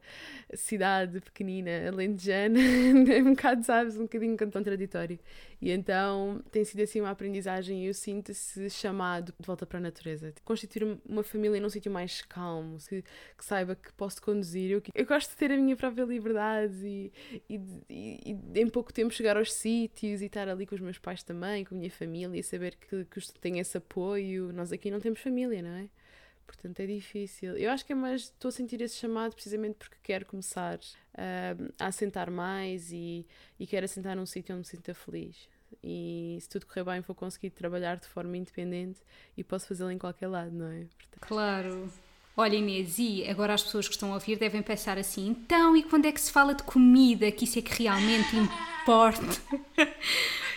[0.53, 2.59] cidade pequenina, alentejana,
[3.11, 5.19] é um bocado, sabes, um bocadinho contraditório.
[5.59, 9.81] E então tem sido assim uma aprendizagem e eu sinto-se chamado de volta para a
[9.81, 10.33] natureza.
[10.45, 14.71] Constituir uma família num sítio mais calmo, que, que saiba que posso conduzir.
[14.71, 17.11] Eu, eu gosto de ter a minha própria liberdade e,
[17.49, 20.99] e, e, e em pouco tempo chegar aos sítios e estar ali com os meus
[20.99, 24.51] pais também, com a minha família saber que, que tem esse apoio.
[24.53, 25.89] Nós aqui não temos família, não é?
[26.45, 27.57] Portanto, é difícil.
[27.57, 28.23] Eu acho que é mais.
[28.23, 33.25] Estou a sentir esse chamado precisamente porque quero começar uh, a assentar mais e,
[33.59, 35.49] e quero assentar num sítio onde me sinta feliz.
[35.83, 39.01] E se tudo correr bem, vou conseguir trabalhar de forma independente
[39.35, 40.85] e posso fazê-lo em qualquer lado, não é?
[40.97, 41.19] Portanto...
[41.19, 41.91] Claro.
[42.39, 45.83] Olha, Inês, e agora as pessoas que estão a ouvir devem pensar assim: então, e
[45.83, 47.31] quando é que se fala de comida?
[47.31, 49.25] Que isso é que realmente importa?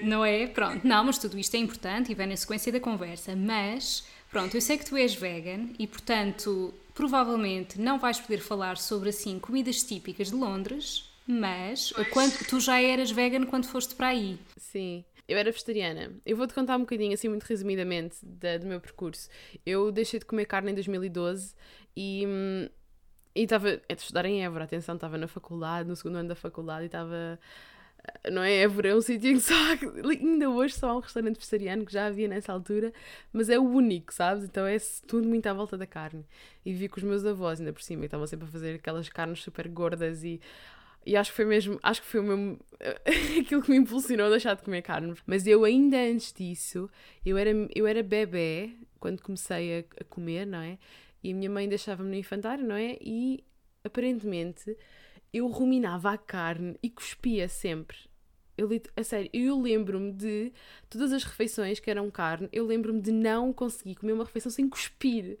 [0.00, 0.46] Não é?
[0.46, 3.34] Pronto, não, mas tudo isto é importante e vem na sequência da conversa.
[3.36, 8.76] Mas, pronto, eu sei que tu és vegan e, portanto, provavelmente não vais poder falar
[8.76, 14.08] sobre, assim, comidas típicas de Londres, mas quando, tu já eras vegan quando foste para
[14.08, 14.38] aí.
[14.56, 15.04] Sim.
[15.28, 16.10] Eu era vegetariana.
[16.26, 19.28] Eu vou-te contar um bocadinho, assim, muito resumidamente, da, do meu percurso.
[19.64, 21.54] Eu deixei de comer carne em 2012
[21.96, 22.24] e.
[22.26, 22.68] Hum,
[23.34, 26.82] e estava a estudar em Évora, atenção, estava na faculdade, no segundo ano da faculdade,
[26.82, 27.38] e estava
[28.30, 28.62] não é?
[28.62, 29.54] Évora é um sítio que só
[30.08, 32.92] ainda hoje só há um restaurante vegetariano que já havia nessa altura,
[33.32, 34.44] mas é o único, sabes?
[34.44, 36.24] Então é tudo muito à volta da carne.
[36.64, 39.08] E vi com os meus avós ainda por cima, e estavam sempre a fazer aquelas
[39.08, 40.40] carnes super gordas e
[41.04, 42.60] e acho que foi mesmo, acho que foi o mesmo
[43.40, 45.14] aquilo que me impulsionou a deixar de comer carne.
[45.26, 46.88] Mas eu ainda antes disso,
[47.26, 50.78] eu era, eu era bebê quando comecei a, a comer, não é?
[51.22, 52.96] E a minha mãe deixava-me no infantário, não é?
[53.00, 53.44] E
[53.84, 54.76] aparentemente
[55.32, 57.96] eu ruminava a carne e cuspia sempre.
[58.56, 60.52] Eu, a sério, eu lembro-me de
[60.90, 64.68] todas as refeições que eram carne, eu lembro-me de não conseguir comer uma refeição sem
[64.68, 65.38] cuspir,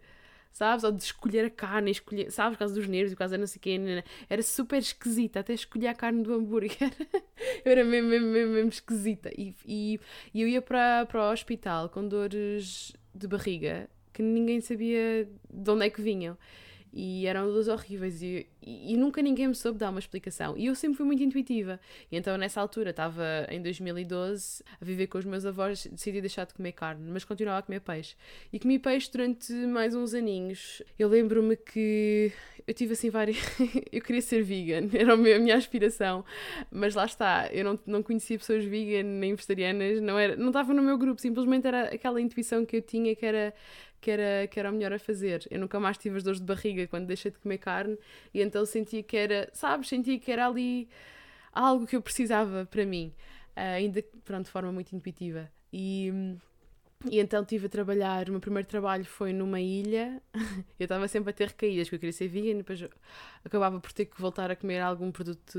[0.50, 0.82] sabes?
[0.82, 2.56] Ou de escolher a carne, escolher, sabes?
[2.56, 5.88] Por causa dos nervos, por causa não sei o quê, era super esquisita, até escolher
[5.88, 6.76] a carne do hambúrguer,
[7.64, 9.30] eu era mesmo, mesmo, mesmo, mesmo esquisita.
[9.36, 10.00] E, e,
[10.32, 15.70] e eu ia para, para o hospital com dores de barriga que ninguém sabia de
[15.70, 16.36] onde é que vinham.
[16.92, 18.22] E eram dores horríveis.
[18.22, 20.56] E e, e, nunca ninguém me soube dar uma explicação.
[20.56, 21.80] E eu sempre fui muito intuitiva.
[22.10, 26.46] E então, nessa altura, estava em 2012 a viver com os meus avós, decidi deixar
[26.46, 28.14] de comer carne, mas continuava a comer peixe.
[28.52, 30.80] E comi peixe durante mais uns aninhos.
[30.96, 32.32] Eu lembro-me que
[32.66, 33.36] eu tive assim várias.
[33.90, 36.24] eu queria ser vegan, era a minha aspiração.
[36.70, 40.72] Mas lá está, eu não, não conhecia pessoas vegan nem vegetarianas, não, era, não estava
[40.72, 43.52] no meu grupo, simplesmente era aquela intuição que eu tinha que era
[44.02, 45.46] que era, que era o melhor a fazer.
[45.48, 47.96] Eu nunca mais tive as dores de barriga quando deixei de comer carne
[48.34, 50.88] e então sentia que era, sabes, sentia que era ali
[51.52, 53.14] algo que eu precisava para mim,
[53.56, 55.48] uh, ainda pronto, de forma muito intuitiva.
[55.72, 56.12] E,
[57.10, 60.20] e então estive a trabalhar, o meu primeiro trabalho foi numa ilha,
[60.80, 62.84] eu estava sempre a ter recaídas, porque eu queria ser vegan depois
[63.44, 65.58] acabava por ter que voltar a comer algum produto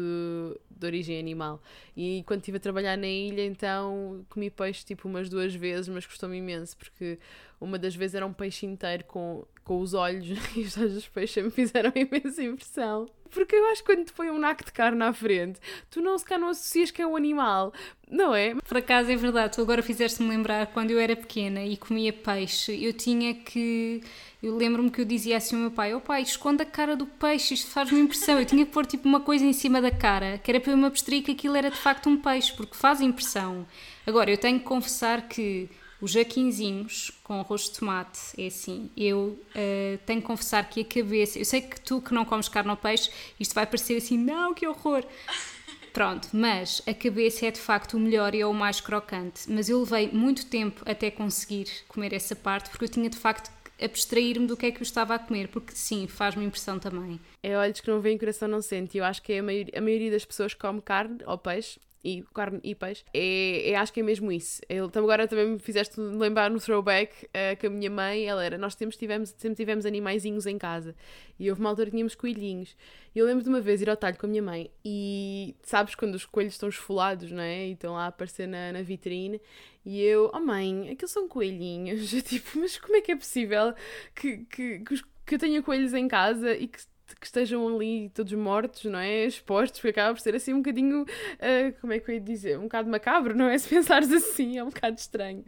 [0.70, 1.62] de origem animal.
[1.96, 6.06] E quando estive a trabalhar na ilha, então comi peixe tipo umas duas vezes, mas
[6.06, 7.20] custou-me imenso, porque
[7.64, 11.08] uma das vezes era um peixe inteiro com, com os olhos e os olhos dos
[11.08, 13.08] peixes me fizeram imensa impressão.
[13.32, 15.60] Porque eu acho que quando põe um naco de carne à frente,
[15.90, 17.74] tu não se cá não associas que é um animal,
[18.08, 18.54] não é?
[18.54, 22.84] Por acaso é verdade, tu agora fizeste-me lembrar quando eu era pequena e comia peixe,
[22.84, 24.04] eu tinha que.
[24.42, 26.96] Eu lembro-me que eu dizia assim ao meu pai: Ó oh, pai, esconde a cara
[26.96, 28.38] do peixe, isto faz-me impressão.
[28.38, 30.78] Eu tinha que pôr tipo uma coisa em cima da cara, que era para eu
[30.78, 33.66] me abstrair que aquilo era de facto um peixe, porque faz impressão.
[34.06, 35.70] Agora, eu tenho que confessar que
[36.04, 38.92] os jaquinzinhos com arroz de tomate é assim.
[38.96, 41.40] Eu uh, tenho que confessar que a cabeça.
[41.40, 44.54] Eu sei que tu que não comes carne ou peixe, isto vai parecer assim, não,
[44.54, 45.06] que horror.
[45.94, 49.44] Pronto, mas a cabeça é de facto o melhor e é o mais crocante.
[49.48, 53.50] Mas eu levei muito tempo até conseguir comer essa parte porque eu tinha de facto
[53.82, 57.18] abstrair-me do que é que eu estava a comer, porque sim, faz-me impressão também.
[57.42, 58.98] É olhos que não veem, coração não sente.
[58.98, 62.24] Eu acho que é a, maioria, a maioria das pessoas come carne ou peixe e
[62.34, 64.62] carne e peixe, é, é, acho que é mesmo isso.
[64.68, 68.58] Eu, agora também me fizeste lembrar no throwback uh, que a minha mãe, ela era,
[68.58, 70.96] nós sempre tivemos, sempre tivemos animaizinhos em casa
[71.40, 72.76] e houve uma altura que tínhamos coelhinhos.
[73.16, 75.96] E eu lembro de uma vez ir ao talho com a minha mãe e sabes
[75.96, 77.68] quando os coelhos estão esfolados, não é?
[77.68, 79.40] E estão lá a aparecer na, na vitrine
[79.86, 82.12] e eu, oh mãe, aqueles são coelhinhos.
[82.14, 83.74] Eu, tipo, mas como é que é possível
[84.16, 86.80] que, que, que, os, que eu tenha coelhos em casa e que
[87.20, 89.26] que estejam ali todos mortos, não é?
[89.26, 92.58] Expostos, porque acaba por ser assim um bocadinho, uh, como é que eu ia dizer?
[92.58, 93.58] Um bocado macabro, não é?
[93.60, 95.44] Se pensares assim, é um bocado estranho.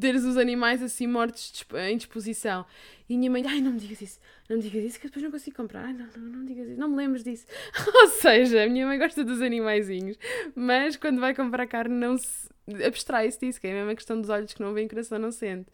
[0.00, 2.64] Teres os animais assim mortos em disposição.
[3.08, 5.22] E a minha mãe, ai, não me digas isso, não me digas isso, que depois
[5.22, 5.84] não consigo comprar.
[5.84, 7.46] Ai, não, não, não me digas isso, não me lembres disso.
[7.94, 10.18] Ou seja, a minha mãe gosta dos animaizinhos,
[10.54, 12.52] mas quando vai comprar carne não se
[12.86, 15.68] abstrai-se disso, que é a mesma questão dos olhos que não veem, coração não sente.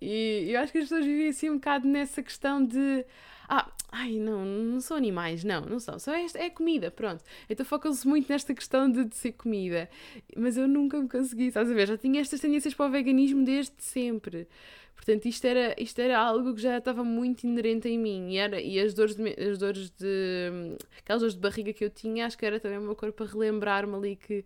[0.00, 3.04] E eu acho que as pessoas vivem assim um bocado nessa questão de
[3.48, 7.24] ah, ai, não, não são animais, não, não são, só é, é comida, pronto.
[7.48, 9.88] Então focam-se muito nesta questão de, de, ser comida.
[10.36, 11.88] Mas eu nunca me consegui, estás a ver?
[11.88, 14.46] Já tinha estas tendências para o veganismo desde sempre.
[14.94, 18.32] Portanto, isto era, isto era algo que já estava muito inerente em mim.
[18.32, 19.50] E, era, e as dores de.
[19.50, 22.82] As dores de aquelas dores de barriga que eu tinha, acho que era também o
[22.82, 24.44] meu corpo a relembrar-me ali que,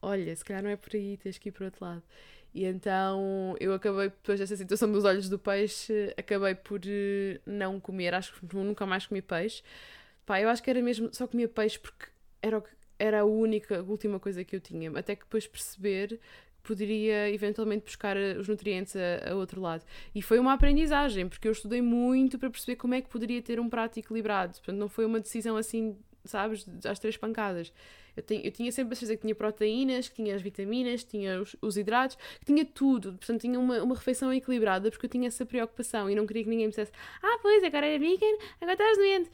[0.00, 2.02] olha, se calhar não é por aí, tens que ir para outro lado.
[2.56, 7.78] E então eu acabei, depois dessa situação dos olhos do peixe, acabei por eh, não
[7.78, 8.14] comer.
[8.14, 9.62] Acho que nunca mais comi peixe.
[10.24, 12.06] Pá, eu acho que era mesmo, só comia peixe porque
[12.40, 12.64] era,
[12.98, 14.90] era a única, a última coisa que eu tinha.
[14.98, 16.18] Até que depois perceber
[16.62, 19.84] poderia eventualmente buscar eh, os nutrientes a, a, outro lado.
[20.14, 23.60] E foi uma aprendizagem, porque eu estudei muito para perceber como é que poderia ter
[23.60, 24.54] um prato equilibrado.
[24.54, 25.94] Portanto, não foi uma decisão assim,
[26.24, 27.70] sabes, às três pancadas.
[28.16, 31.10] Eu, tenho, eu tinha sempre a certeza que tinha proteínas, que tinha as vitaminas, que
[31.10, 33.12] tinha os, os, hidratos, que tinha tudo.
[33.14, 36.50] Portanto, tinha uma, uma refeição equilibrada porque eu tinha essa preocupação e não queria que
[36.50, 36.92] ninguém me dissesse
[37.22, 38.26] ah, pois, agora é vegan,
[38.60, 39.30] agora estás doente.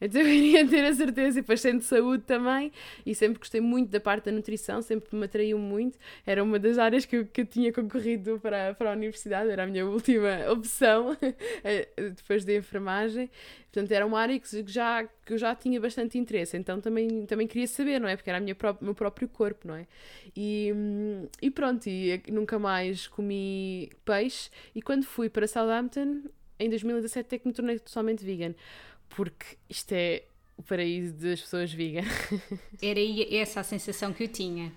[0.00, 2.72] Então eu queria ter a certeza e depois de saúde também.
[3.04, 5.98] E sempre gostei muito da parte da nutrição, sempre me atraiu muito.
[6.26, 9.64] Era uma das áreas que eu, que eu tinha concorrido para, para a universidade, era
[9.64, 11.16] a minha última opção
[11.64, 13.30] eh, depois da enfermagem.
[13.72, 17.46] Portanto, era uma área que já, que eu já tinha bastante interesse, então também, também
[17.46, 18.16] queria saber, não é?
[18.16, 19.86] Porque era o pró meu próprio corpo, não é?
[20.36, 20.72] E,
[21.40, 24.50] e pronto, e nunca mais comi peixe.
[24.74, 26.22] E quando fui para Southampton,
[26.58, 28.54] em 2017, é que me tornei totalmente vegan,
[29.10, 30.22] porque isto é
[30.56, 32.04] o paraíso das pessoas vegan.
[32.80, 33.00] Era
[33.34, 34.72] essa a sensação que eu tinha.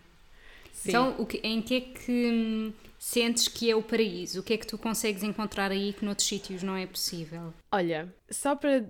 [0.71, 0.89] Sim.
[0.89, 4.41] Então, o que, em que é que hum, sentes que é o paraíso?
[4.41, 7.53] O que é que tu consegues encontrar aí que noutros sítios não é possível?
[7.71, 8.85] Olha, só para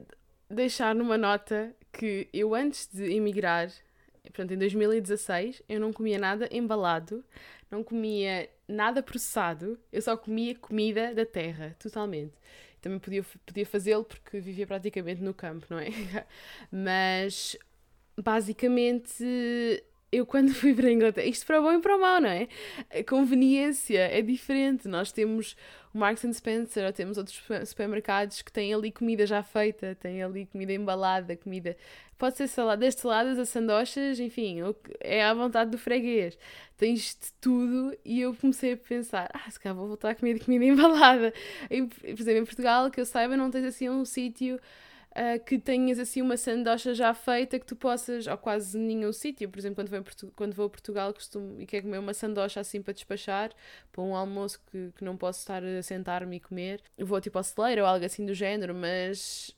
[0.50, 3.72] deixar numa nota que eu antes de emigrar,
[4.26, 7.24] portanto em 2016, eu não comia nada embalado,
[7.70, 12.34] não comia nada processado, eu só comia comida da terra, totalmente.
[12.82, 15.90] Também podia, podia fazê-lo porque vivia praticamente no campo, não é?
[16.72, 17.58] Mas
[18.18, 19.24] basicamente
[20.16, 22.30] eu quando fui para a Inglaterra, isto para o bom e para o mau, não
[22.30, 22.48] é?
[22.90, 24.88] A conveniência é diferente.
[24.88, 25.56] Nós temos
[25.94, 30.24] o Marks and Spencer ou temos outros supermercados que têm ali comida já feita, têm
[30.24, 31.76] ali comida embalada, comida.
[32.18, 34.60] Pode ser salada, desde saladas a sandochas, enfim,
[35.02, 36.38] é à vontade do freguês.
[36.78, 40.40] Tens de tudo e eu comecei a pensar, ah, se calhar vou voltar a comer
[40.44, 41.34] comida embalada.
[41.68, 44.60] Por exemplo, em Portugal, que eu saiba, não tens assim um sítio
[45.16, 49.50] uh, que tenhas assim uma sandocha já feita que tu possas, ou quase nenhum sítio,
[49.50, 52.82] por exemplo, quando vou, quando vou a Portugal costumo, e quero comer uma sandocha assim
[52.82, 53.52] para despachar,
[53.92, 57.44] para um almoço que, que não posso estar a sentar-me e comer, vou tipo ao
[57.44, 59.56] celeiro ou algo assim do género, mas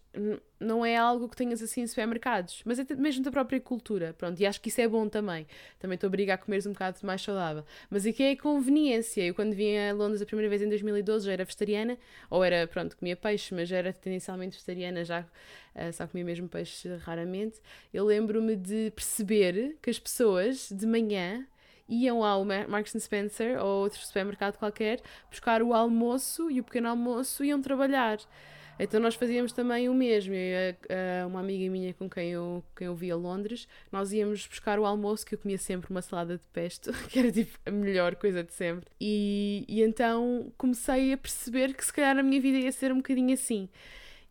[0.59, 4.39] não é algo que tenhas assim em supermercados, mas é mesmo da própria cultura, pronto,
[4.39, 5.45] e acho que isso é bom também.
[5.80, 7.63] Também estou a brigar a comeres um bocado mais saudável.
[7.89, 9.22] Mas aqui é a conveniência.
[9.24, 11.97] Eu quando vim a Londres a primeira vez em 2012 já era vegetariana,
[12.30, 16.49] ou era, pronto, comia peixe, mas já era tendencialmente vegetariana, já uh, só comia mesmo
[16.49, 17.61] peixe raramente.
[17.93, 21.45] Eu lembro-me de perceber que as pessoas de manhã
[21.88, 24.99] iam ao Marks Spencer ou outro supermercado qualquer
[25.30, 28.20] buscar o almoço e o pequeno almoço iam trabalhar.
[28.80, 30.34] Então nós fazíamos também o mesmo.
[30.34, 34.86] Eu, uma amiga minha com quem eu, quem eu via Londres, nós íamos buscar o
[34.86, 38.43] almoço, que eu comia sempre uma salada de pesto, que era tipo a melhor coisa
[38.43, 38.89] de sempre.
[38.99, 42.97] E, e então comecei a perceber que se calhar a minha vida ia ser um
[42.97, 43.69] bocadinho assim.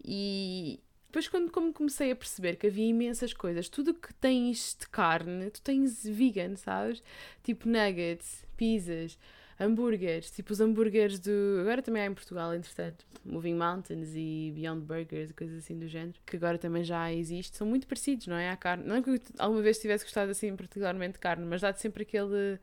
[0.05, 0.81] E,
[1.17, 5.51] depois, quando como comecei a perceber que havia imensas coisas, tudo que tens de carne,
[5.51, 7.03] tu tens vegan, sabes?
[7.43, 9.19] Tipo nuggets, pizzas,
[9.59, 11.59] hambúrgueres, tipo os hambúrgueres do.
[11.61, 15.89] Agora também há em Portugal, entretanto, Moving Mountains e Beyond Burgers e coisas assim do
[15.89, 18.51] género, que agora também já existe, são muito parecidos, não é?
[18.51, 18.85] À carne.
[18.85, 22.03] Não é que eu alguma vez tivesse gostado assim, particularmente de carne, mas dá-te sempre
[22.03, 22.59] aquele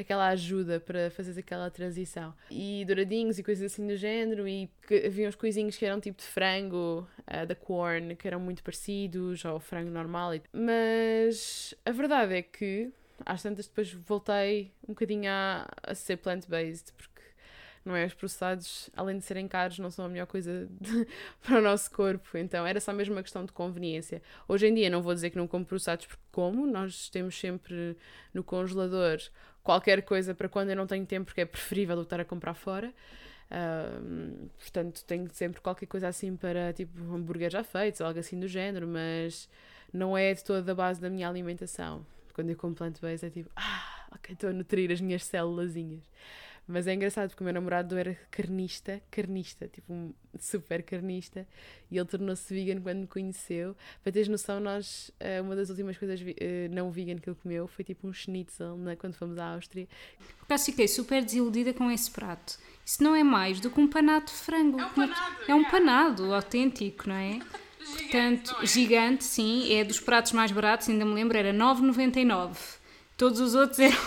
[0.00, 2.32] aquela ajuda para fazer aquela transição.
[2.50, 4.70] E douradinhos e coisas assim do género, e
[5.04, 9.44] havia uns coisinhos que eram tipo de frango, uh, da corn, que eram muito parecidos,
[9.44, 10.32] ou frango normal.
[10.52, 12.92] Mas a verdade é que
[13.24, 17.18] às tantas depois voltei um bocadinho a, a ser plant-based, porque
[17.84, 18.04] não é?
[18.04, 21.06] Os processados, além de serem caros, não são a melhor coisa de,
[21.42, 22.36] para o nosso corpo.
[22.36, 24.22] Então era só mesmo uma questão de conveniência.
[24.46, 27.96] Hoje em dia não vou dizer que não como processados porque como, nós temos sempre
[28.34, 29.18] no congelador
[29.62, 32.92] qualquer coisa para quando eu não tenho tempo, porque é preferível estar a comprar fora.
[34.58, 38.86] Portanto, tenho sempre qualquer coisa assim para tipo hambúrguer já feitos, algo assim do género,
[38.86, 39.48] mas
[39.92, 42.04] não é de toda a base da minha alimentação
[42.38, 46.04] quando eu como plant-based é tipo, ah, ok, estou a nutrir as minhas célulazinhas.
[46.68, 51.48] Mas é engraçado porque o meu namorado era carnista, carnista, tipo um super carnista,
[51.90, 53.74] e ele tornou-se vegan quando me conheceu.
[54.04, 57.66] Para teres noção, nós, eh, uma das últimas coisas eh, não vegan que ele comeu
[57.66, 59.88] foi tipo um schnitzel né, quando fomos à Áustria.
[60.38, 62.56] Por acaso fiquei super desiludida com esse prato.
[62.86, 64.78] Isso não é mais do que um panado de frango.
[64.78, 67.40] É um panado, é um panado autêntico, não é?
[67.92, 72.56] Portanto, gigante, sim, é dos pratos mais baratos, ainda me lembro, era 9,99.
[73.16, 73.98] Todos os outros eram,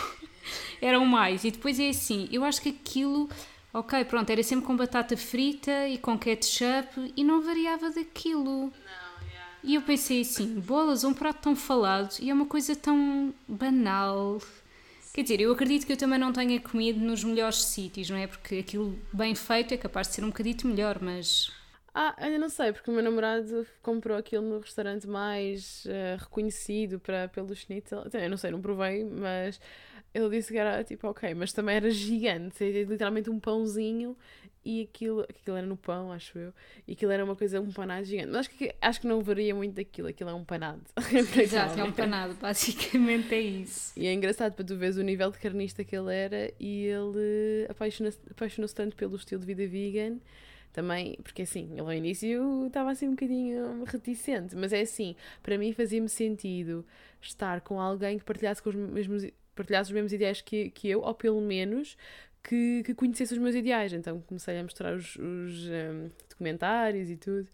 [0.82, 1.44] eram mais.
[1.44, 3.30] E depois é assim, eu acho que aquilo,
[3.74, 8.72] ok, pronto, era sempre com batata frita e com ketchup e não variava daquilo.
[9.64, 14.42] E eu pensei assim, bolas, um prato tão falado e é uma coisa tão banal.
[15.14, 18.28] Quer dizer, eu acredito que eu também não tenha comido nos melhores sítios, não é?
[18.28, 21.52] Porque aquilo bem feito é capaz de ser um bocadito melhor, mas
[21.94, 27.00] ah, ainda não sei, porque o meu namorado comprou aquilo no restaurante mais uh, reconhecido
[27.00, 28.06] para, pelo schnitzel.
[28.14, 29.60] Eu não sei, não provei, mas
[30.14, 32.64] ele disse que era tipo, ok, mas também era gigante.
[32.64, 34.16] Era literalmente um pãozinho
[34.64, 36.54] e aquilo, aquilo era no pão, acho eu,
[36.88, 38.28] e aquilo era uma coisa, um panado gigante.
[38.28, 40.84] Mas acho que, acho que não varia muito daquilo, aquilo é um panado.
[41.42, 43.92] Exato, é um panado, basicamente é isso.
[43.98, 47.66] E é engraçado para tu veres o nível de carnista que ele era e ele
[47.70, 50.20] apaixonou-se apaixonou tanto pelo estilo de vida vegan
[50.72, 55.58] também, porque assim, ele ao início estava assim um bocadinho reticente, mas é assim, para
[55.58, 56.86] mim fazia-me sentido
[57.22, 61.02] estar com alguém que partilhasse, com os mesmos, partilhasse os mesmos ideais que, que eu,
[61.02, 61.98] ou pelo menos
[62.44, 63.94] que, que conhecesse os meus ideais.
[63.94, 67.48] Então comecei a mostrar os, os um, documentários e tudo.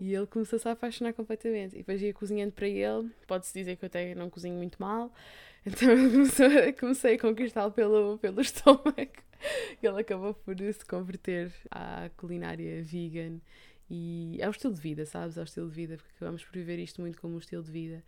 [0.00, 1.74] E ele começou-se a apaixonar completamente.
[1.74, 3.10] E depois ia cozinhando para ele.
[3.26, 5.12] Pode-se dizer que eu até não cozinho muito mal.
[5.66, 5.88] Então
[6.78, 9.27] comecei a conquistá-lo pelo, pelo estômago.
[9.82, 13.38] ele acabou por se converter à culinária vegan
[13.90, 15.36] e é o estilo de vida, sabes?
[15.36, 17.70] É o estilo de vida, porque acabamos por viver isto muito como um estilo de
[17.70, 18.02] vida.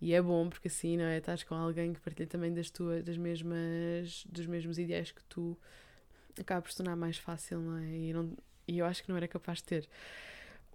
[0.00, 1.18] E é bom porque assim, não é?
[1.18, 5.58] Estás com alguém que partilha também das tuas, das mesmas, dos mesmos ideais que tu,
[6.38, 7.86] acaba por se tornar mais fácil, não é?
[7.86, 9.88] E, não, e eu acho que não era capaz de ter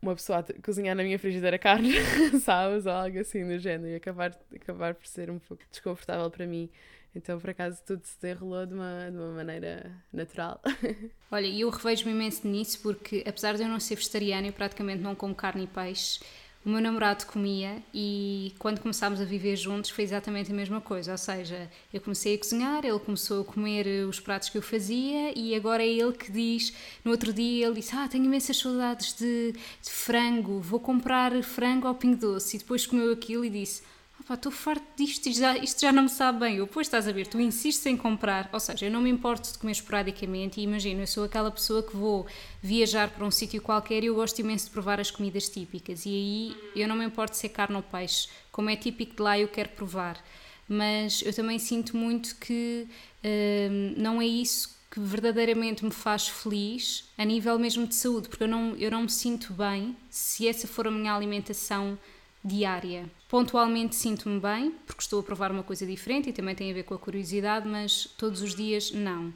[0.01, 1.93] uma pessoa a cozinhar na minha frigideira carne,
[2.41, 2.85] sabes?
[2.85, 6.69] Ou algo assim do género, e acabar, acabar por ser um pouco desconfortável para mim
[7.15, 10.61] então, por acaso, tudo se desenrolou de uma, de uma maneira natural.
[11.31, 15.01] Olha, e eu revejo-me imenso nisso porque, apesar de eu não ser vegetariana, eu praticamente
[15.01, 16.19] não como carne e peixe.
[16.65, 21.13] o meu namorado comia e quando começámos a viver juntos foi exatamente a mesma coisa.
[21.13, 25.31] Ou seja, eu comecei a cozinhar, ele começou a comer os pratos que eu fazia
[25.37, 26.73] e agora é ele que diz.
[27.03, 31.87] No outro dia ele disse: Ah, tenho imensas saudades de, de frango, vou comprar frango
[31.87, 32.57] ao Pingo Doce.
[32.57, 33.94] E depois comeu aquilo e disse
[34.33, 36.55] estou farto disto, isto já, isto já não me sabe bem.
[36.55, 39.51] Eu, pois estás a ver, tu insistes em comprar, ou seja, eu não me importo
[39.51, 42.25] de comer esporadicamente e imagina, eu sou aquela pessoa que vou
[42.59, 46.09] viajar para um sítio qualquer e eu gosto imenso de provar as comidas típicas e
[46.09, 49.37] aí eu não me importo de ser carne ou peixe, como é típico de lá
[49.37, 50.19] eu quero provar.
[50.67, 52.87] Mas eu também sinto muito que
[53.23, 58.43] hum, não é isso que verdadeiramente me faz feliz a nível mesmo de saúde, porque
[58.43, 61.95] eu não, eu não me sinto bem se essa for a minha alimentação
[62.43, 63.07] diária.
[63.27, 66.83] Pontualmente sinto-me bem, porque estou a provar uma coisa diferente e também tem a ver
[66.83, 69.33] com a curiosidade, mas todos os dias não.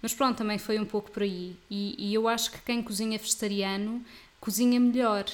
[0.00, 1.56] Mas pronto, também foi um pouco por aí.
[1.70, 4.04] E, e eu acho que quem cozinha vegetariano
[4.40, 5.24] cozinha melhor,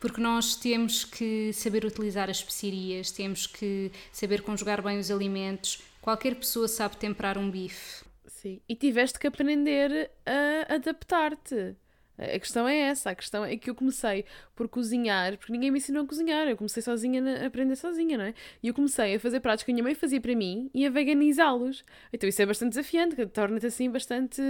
[0.00, 5.82] porque nós temos que saber utilizar as especiarias, temos que saber conjugar bem os alimentos.
[6.00, 8.04] Qualquer pessoa sabe temperar um bife.
[8.26, 11.76] Sim, e tiveste que aprender a adaptar-te.
[12.16, 15.78] A questão é essa, a questão é que eu comecei por cozinhar, porque ninguém me
[15.78, 18.34] ensinou a cozinhar, eu comecei sozinha a aprender sozinha, não é?
[18.62, 20.90] E eu comecei a fazer pratos que a minha mãe fazia para mim e a
[20.90, 21.84] veganizá-los.
[22.12, 24.42] Então isso é bastante desafiante, torna-te assim bastante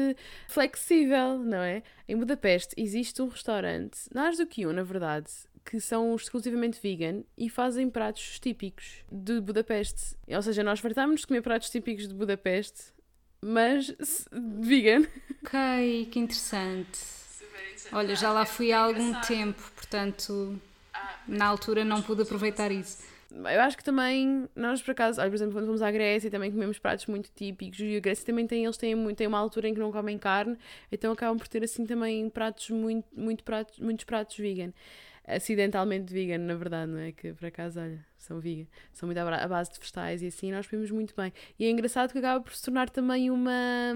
[0.49, 1.83] flexível, não é?
[2.07, 5.31] Em Budapeste existe um restaurante, mais do que um, na verdade,
[5.65, 10.15] que são exclusivamente vegan e fazem pratos típicos de Budapeste.
[10.29, 12.93] Ou seja, nós fartámos de comer pratos típicos de Budapeste,
[13.41, 13.95] mas
[14.31, 15.07] vegan.
[15.43, 17.24] Ok, que interessante.
[17.93, 20.61] Olha, já lá fui há algum tempo, portanto,
[21.27, 23.03] na altura não pude aproveitar isso.
[23.31, 26.53] Eu acho que também, nós por acaso, olha, por exemplo, quando fomos à Grécia também
[26.53, 29.75] comemos pratos muito típicos e a Grécia também tem, eles têm, têm uma altura em
[29.75, 30.57] que não comem carne,
[30.91, 34.73] então acabam por ter assim também pratos, muito, muito pratos, muitos pratos vegan
[35.27, 37.13] acidentalmente vegan, na verdade, não é?
[37.13, 40.67] Que por acaso, olha, são vegan, são muito à base de vegetais e assim, nós
[40.67, 41.33] comemos muito bem.
[41.59, 43.93] E é engraçado que acaba por se tornar também uma,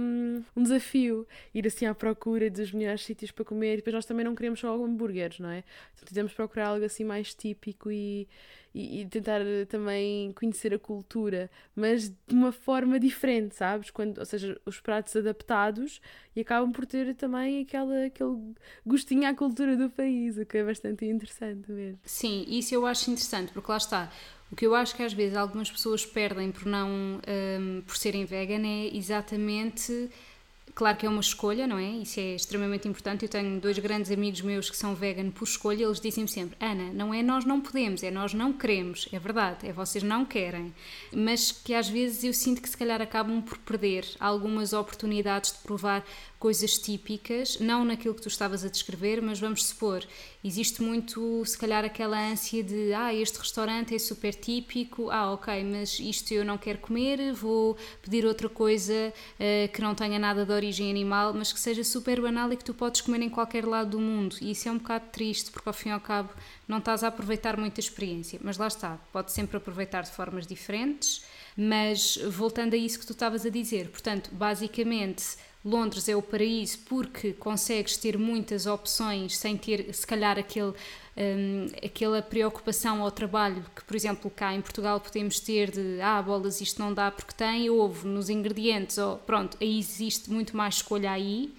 [0.56, 3.74] um desafio ir assim à procura dos melhores sítios para comer.
[3.74, 5.64] E depois nós também não queremos só hambúrgueres, não é?
[5.94, 8.28] Então tentamos procurar algo assim mais típico e,
[8.74, 13.90] e, e, tentar também conhecer a cultura, mas de uma forma diferente, sabes?
[13.90, 16.00] Quando, ou seja, os pratos adaptados
[16.36, 18.54] e acabam por ter também aquela, aquele
[18.86, 21.98] gostinho à cultura do país, o que é bastante interessante mesmo.
[22.04, 24.12] Sim, isso eu acho interessante, porque lá está.
[24.50, 28.24] O que eu acho que às vezes algumas pessoas perdem por não um, por serem
[28.24, 30.10] vegan é exatamente
[30.78, 31.90] Claro que é uma escolha, não é?
[31.90, 33.24] Isso é extremamente importante.
[33.24, 35.82] Eu tenho dois grandes amigos meus que são vegan por escolha.
[35.82, 39.08] Eles dizem-me sempre: Ana, não é nós não podemos, é nós não queremos.
[39.10, 40.72] É verdade, é vocês não querem.
[41.12, 45.58] Mas que às vezes eu sinto que se calhar acabam por perder algumas oportunidades de
[45.58, 46.04] provar
[46.38, 50.04] coisas típicas, não naquilo que tu estavas a descrever, mas vamos supor,
[50.42, 55.64] existe muito, se calhar, aquela ânsia de ah, este restaurante é super típico, ah, ok,
[55.64, 60.46] mas isto eu não quero comer, vou pedir outra coisa uh, que não tenha nada
[60.46, 63.64] de origem animal, mas que seja super banal e que tu podes comer em qualquer
[63.64, 64.36] lado do mundo.
[64.40, 66.30] E isso é um bocado triste, porque ao fim e ao cabo
[66.66, 68.38] não estás a aproveitar muita experiência.
[68.42, 71.24] Mas lá está, pode sempre aproveitar de formas diferentes.
[71.60, 76.78] Mas voltando a isso que tu estavas a dizer, portanto, basicamente Londres é o paraíso
[76.86, 80.72] porque consegues ter muitas opções sem ter, se calhar, aquele,
[81.16, 86.22] um, aquela preocupação ao trabalho que, por exemplo, cá em Portugal podemos ter de ah,
[86.22, 90.76] bolas, isto não dá porque tem ovo nos ingredientes, ou pronto, aí existe muito mais
[90.76, 91.52] escolha aí.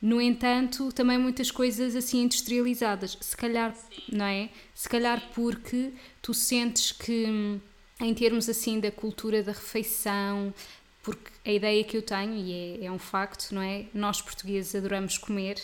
[0.00, 3.74] No entanto, também muitas coisas assim industrializadas, se calhar,
[4.12, 4.48] não é?
[4.72, 7.60] Se calhar porque tu sentes que hum,
[8.00, 10.54] em termos assim da cultura da refeição,
[11.02, 13.86] porque a ideia que eu tenho, e é, é um facto, não é?
[13.94, 15.60] Nós portugueses adoramos comer,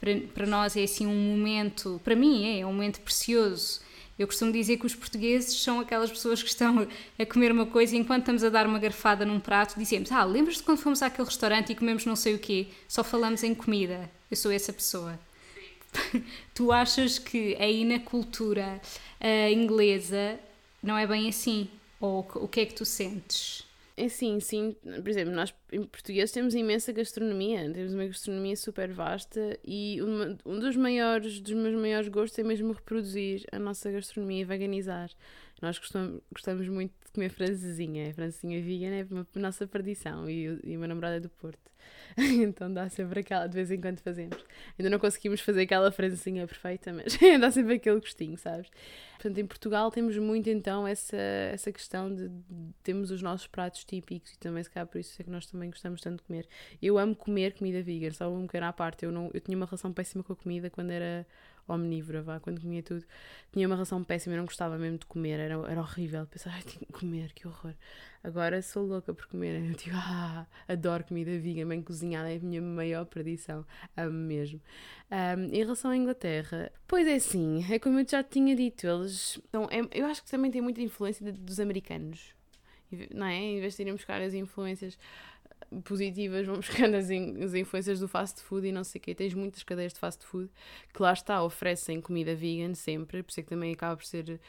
[0.00, 3.80] para, para nós é assim um momento, para mim é, é um momento precioso.
[4.18, 6.86] Eu costumo dizer que os portugueses são aquelas pessoas que estão
[7.18, 10.24] a comer uma coisa e enquanto estamos a dar uma garfada num prato dizemos: Ah,
[10.24, 12.66] lembras-te quando fomos àquele restaurante e comemos não sei o quê?
[12.86, 14.10] Só falamos em comida.
[14.30, 15.18] Eu sou essa pessoa.
[16.54, 18.80] tu achas que aí na cultura
[19.20, 20.38] uh, inglesa
[20.82, 21.68] não é bem assim?
[22.00, 23.64] Ou o que é que tu sentes?
[23.96, 24.74] É sim, sim.
[24.82, 30.38] Por exemplo, nós em português temos imensa gastronomia, temos uma gastronomia super vasta e uma,
[30.46, 35.10] um dos maiores, dos meus maiores gostos é mesmo reproduzir a nossa gastronomia e veganizar.
[35.60, 40.76] Nós gostamos, gostamos muito de comer francesinha, francesinha vegan é a nossa perdição e, e
[40.76, 41.71] o meu namorado é do Porto.
[42.16, 44.36] então dá sempre aquela, de vez em quando fazemos.
[44.78, 48.68] Ainda não conseguimos fazer aquela francesinha perfeita, mas dá sempre aquele gostinho, sabes?
[49.12, 52.44] Portanto, em Portugal temos muito então essa, essa questão de, de
[52.82, 55.70] temos os nossos pratos típicos e também se calhar por isso é que nós também
[55.70, 56.48] gostamos tanto de comer.
[56.80, 59.04] Eu amo comer comida vegan, só um bocadinho à parte.
[59.04, 61.26] Eu, não, eu tinha uma relação péssima com a comida quando era
[61.68, 63.04] omnívora, vá, quando comia tudo,
[63.52, 66.26] tinha uma relação péssima, eu não gostava mesmo de comer, era, era horrível.
[66.26, 67.74] Pensava, ai, tenho que comer, que horror.
[68.24, 72.40] Agora sou louca por comer, eu digo, ah, adoro comida vegan, bem cozinhada, é a
[72.40, 74.60] minha maior perdição, amo mesmo.
[75.10, 79.40] Um, em relação à Inglaterra, pois é sim, é como eu já tinha dito, eles.
[79.48, 82.32] Então, é, eu acho que também tem muita influência de, dos americanos,
[83.12, 83.36] não é?
[83.36, 84.96] Em vez de irem buscar as influências
[85.84, 89.14] positivas, vão buscando as, in, as influências do fast food e não sei o quê.
[89.14, 90.50] Tens muitas cadeias de fast food
[90.92, 94.40] que lá está, oferecem comida vegan sempre, por isso é que também acaba por ser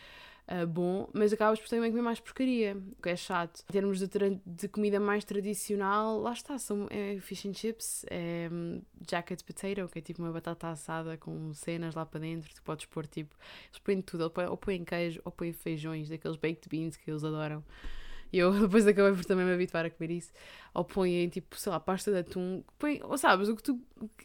[0.48, 3.64] uh, bom, mas acabas por também comer mais porcaria, o que é chato.
[3.70, 4.08] Em termos de,
[4.46, 9.92] de comida mais tradicional, lá está, são é fish and chips, é um, jacket potato,
[9.92, 13.36] que é tipo uma batata assada com cenas lá para dentro, tu podes pôr tipo,
[13.70, 17.64] eles põem tudo, ou põem queijo, ou põem feijões, daqueles baked beans que eles adoram.
[18.34, 20.32] E eu depois acabei por também me habituar a comer isso.
[20.74, 22.64] Ou põem tipo, sei lá, pasta de atum.
[22.80, 23.80] Põe, ou sabes, o que tu.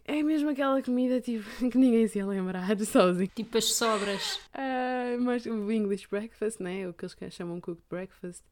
[0.06, 3.30] É mesmo aquela comida tipo, que ninguém se ia lembrar, sozinho.
[3.34, 4.40] Tipo as sobras.
[4.54, 6.88] Uh, mas o English breakfast, né?
[6.88, 8.42] O que eles chamam cooked breakfast.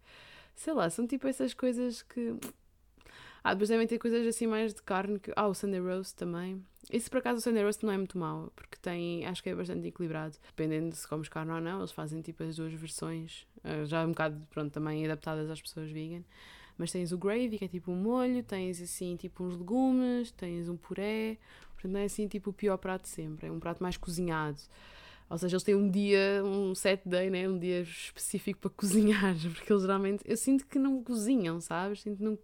[0.54, 2.36] Sei lá, são tipo essas coisas que.
[3.42, 5.18] Ah, depois devem ter coisas assim mais de carne.
[5.18, 5.32] Que...
[5.34, 6.62] Ah, o Sunday roast também.
[6.92, 9.54] Isso por acaso o Sunday roast não é muito mau, porque tem, acho que é
[9.54, 10.36] bastante equilibrado.
[10.48, 13.46] Dependendo de se comes carne ou não, eles fazem tipo as duas versões,
[13.86, 16.22] já um bocado, pronto, também adaptadas às pessoas vegan.
[16.78, 20.68] Mas tens o gravy, que é tipo um molho, tens assim tipo uns legumes, tens
[20.68, 21.38] um puré,
[21.72, 24.60] portanto não é assim tipo o pior prato sempre, é um prato mais cozinhado.
[25.28, 27.48] Ou seja, eles têm um dia, um set day, né?
[27.48, 32.02] um dia específico para cozinhar, porque eles geralmente, eu sinto que não cozinham, sabes?
[32.02, 32.38] Sinto que não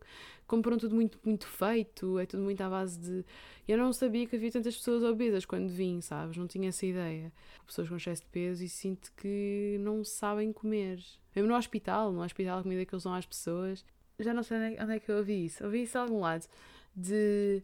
[0.53, 3.25] compram tudo muito, muito feito, é tudo muito à base de.
[3.67, 6.37] Eu não sabia que havia tantas pessoas obesas quando vim, sabes?
[6.37, 7.33] Não tinha essa ideia.
[7.65, 10.99] Pessoas com excesso de peso e sinto que não sabem comer.
[11.35, 13.85] Mesmo no hospital, no hospital, a comida que eles dão às pessoas.
[14.19, 15.65] Já não sei onde é, é que eu ouvi isso.
[15.65, 16.47] Ouvi isso de algum lado.
[16.95, 17.63] De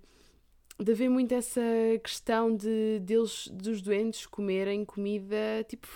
[0.81, 1.61] de haver muito essa
[2.03, 5.89] questão de deles, dos doentes comerem comida tipo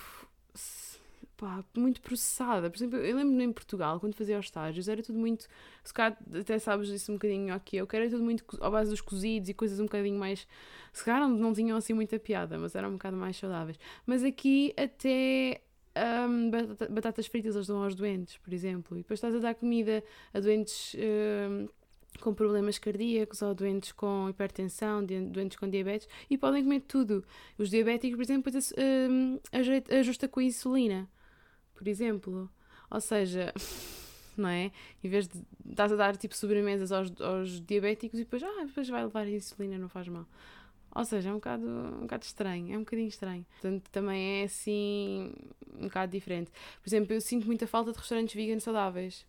[1.42, 2.70] pá, muito processada.
[2.70, 5.48] Por exemplo, eu lembro-me em Portugal, quando fazia os estágios, era tudo muito.
[5.82, 8.90] Se calhar até sabes disso um bocadinho aqui, eu que era tudo muito à base
[8.90, 10.46] dos cozidos e coisas um bocadinho mais.
[10.92, 13.78] Se calhar não, não tinham assim muita piada, mas eram um bocado mais saudáveis.
[14.06, 15.60] Mas aqui até.
[15.94, 16.50] Um,
[16.88, 20.02] batatas fritas eles dão aos doentes, por exemplo, e depois estás a dar comida
[20.32, 21.68] a doentes um,
[22.20, 27.24] com problemas cardíacos ou doentes com hipertensão, doentes com diabetes, e podem comer tudo.
[27.58, 28.52] Os diabéticos, por exemplo,
[29.10, 29.38] um,
[29.98, 31.08] ajusta com a insulina,
[31.74, 32.50] por exemplo.
[32.90, 33.52] Ou seja,
[34.36, 34.70] não é?
[35.02, 38.88] Em vez de estás a dar tipo sobremesas aos, aos diabéticos e depois, ah, depois
[38.88, 40.26] vai levar a insulina, não faz mal.
[40.94, 43.46] Ou seja, é um bocado, um bocado estranho, é um bocadinho estranho.
[43.52, 45.32] Portanto, também é assim,
[45.74, 46.50] um bocado diferente.
[46.82, 49.26] Por exemplo, eu sinto muita falta de restaurantes veganos saudáveis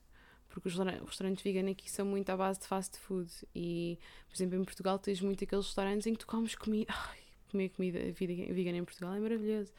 [0.54, 3.98] porque os restaurantes veganos aqui são muito à base de fast food e,
[4.28, 6.94] por exemplo, em Portugal tens muito aqueles restaurantes em que tu comes comida.
[6.94, 7.18] Ai,
[7.50, 9.74] comer comida vegana em Portugal é maravilhoso.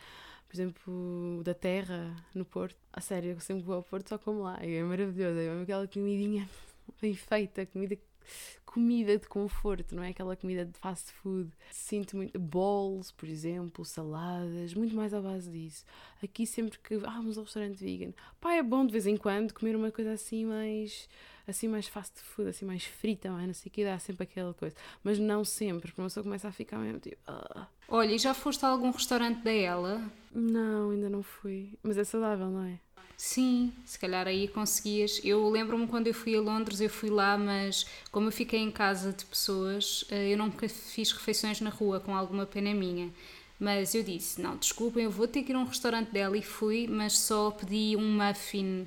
[0.49, 2.77] Por exemplo, da Terra, no Porto.
[2.93, 4.59] A sério, eu sempre vou ao Porto só como lá.
[4.61, 5.39] É maravilhoso.
[5.39, 6.49] É aquela comidinha
[7.01, 7.97] bem feita, comida
[8.75, 11.49] comida de conforto, não é aquela comida de fast food.
[11.71, 12.37] Sinto muito.
[12.39, 15.85] Bowls, por exemplo, saladas, muito mais à base disso.
[16.23, 16.95] Aqui sempre que.
[16.97, 18.13] Ah, vamos ao restaurante vegan.
[18.41, 21.09] Pá, é bom de vez em quando comer uma coisa assim mais.
[21.47, 24.55] Assim mais fast food, assim mais frita, mais não sei o que, dá sempre aquela
[24.55, 24.75] coisa.
[25.03, 27.19] Mas não sempre, porque uma pessoa começa a ficar mesmo tipo.
[27.31, 27.67] Uh.
[27.87, 30.11] Olha, e já foste a algum restaurante da Ela?
[30.35, 31.79] Não, ainda não fui.
[31.83, 32.81] Mas é saudável, não é?
[33.27, 35.19] Sim, se calhar aí conseguias.
[35.25, 38.71] Eu lembro-me quando eu fui a Londres, eu fui lá, mas como eu fiquei em
[38.71, 43.11] casa de pessoas, eh, eu nunca fiz refeições na rua, com alguma pena minha.
[43.59, 46.43] Mas eu disse: não, desculpem, eu vou ter que ir a um restaurante dela e
[46.43, 48.87] fui, mas só pedi um muffin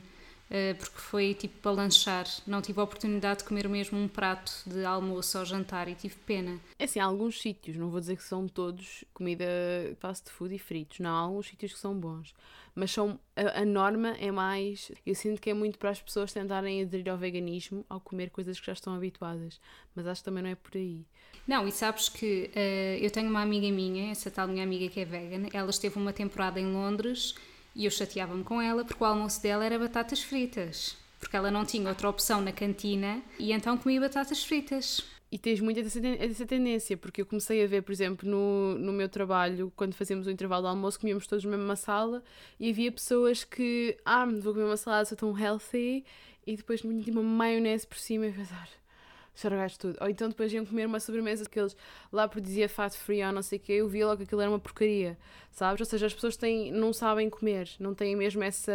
[0.50, 2.26] eh, porque foi tipo para lanchar.
[2.46, 6.16] Não tive a oportunidade de comer mesmo um prato de almoço ou jantar e tive
[6.26, 6.60] pena.
[6.80, 9.46] É assim, há alguns sítios, não vou dizer que são todos comida
[10.00, 12.34] fast food e fritos, não, há alguns sítios que são bons,
[12.78, 14.92] mas são, a, a, norma é mais.
[15.04, 18.60] Eu sinto que é muito para as pessoas tentarem aderir ao veganismo ao comer coisas
[18.60, 19.60] que já estão habituadas,
[19.96, 21.04] mas acho que também não é por aí.
[21.48, 25.00] Não, e sabes que uh, eu tenho uma amiga minha, essa tal minha amiga que
[25.00, 27.34] é vegan, ela esteve uma temporada em Londres
[27.76, 30.96] e eu chateava-me com ela porque o almoço dela era batatas fritas.
[31.20, 35.04] Porque ela não tinha outra opção na cantina e então comia batatas fritas.
[35.30, 39.10] E tens muito essa tendência, porque eu comecei a ver, por exemplo, no, no meu
[39.10, 42.24] trabalho, quando fazíamos o intervalo do almoço, comíamos todos na mesma sala
[42.58, 46.06] e havia pessoas que, ah, vou comer uma salada, sou tão healthy,
[46.46, 48.70] e depois me uma maionese por cima e pensar,
[49.36, 49.98] estragaste tudo.
[50.00, 51.76] Ou então depois iam comer uma sobremesa que eles
[52.10, 54.40] lá por dizia fat free ou não sei o quê, eu via logo que aquilo
[54.40, 55.18] era uma porcaria,
[55.52, 55.82] sabes?
[55.82, 58.72] Ou seja, as pessoas têm, não sabem comer, não têm mesmo essa.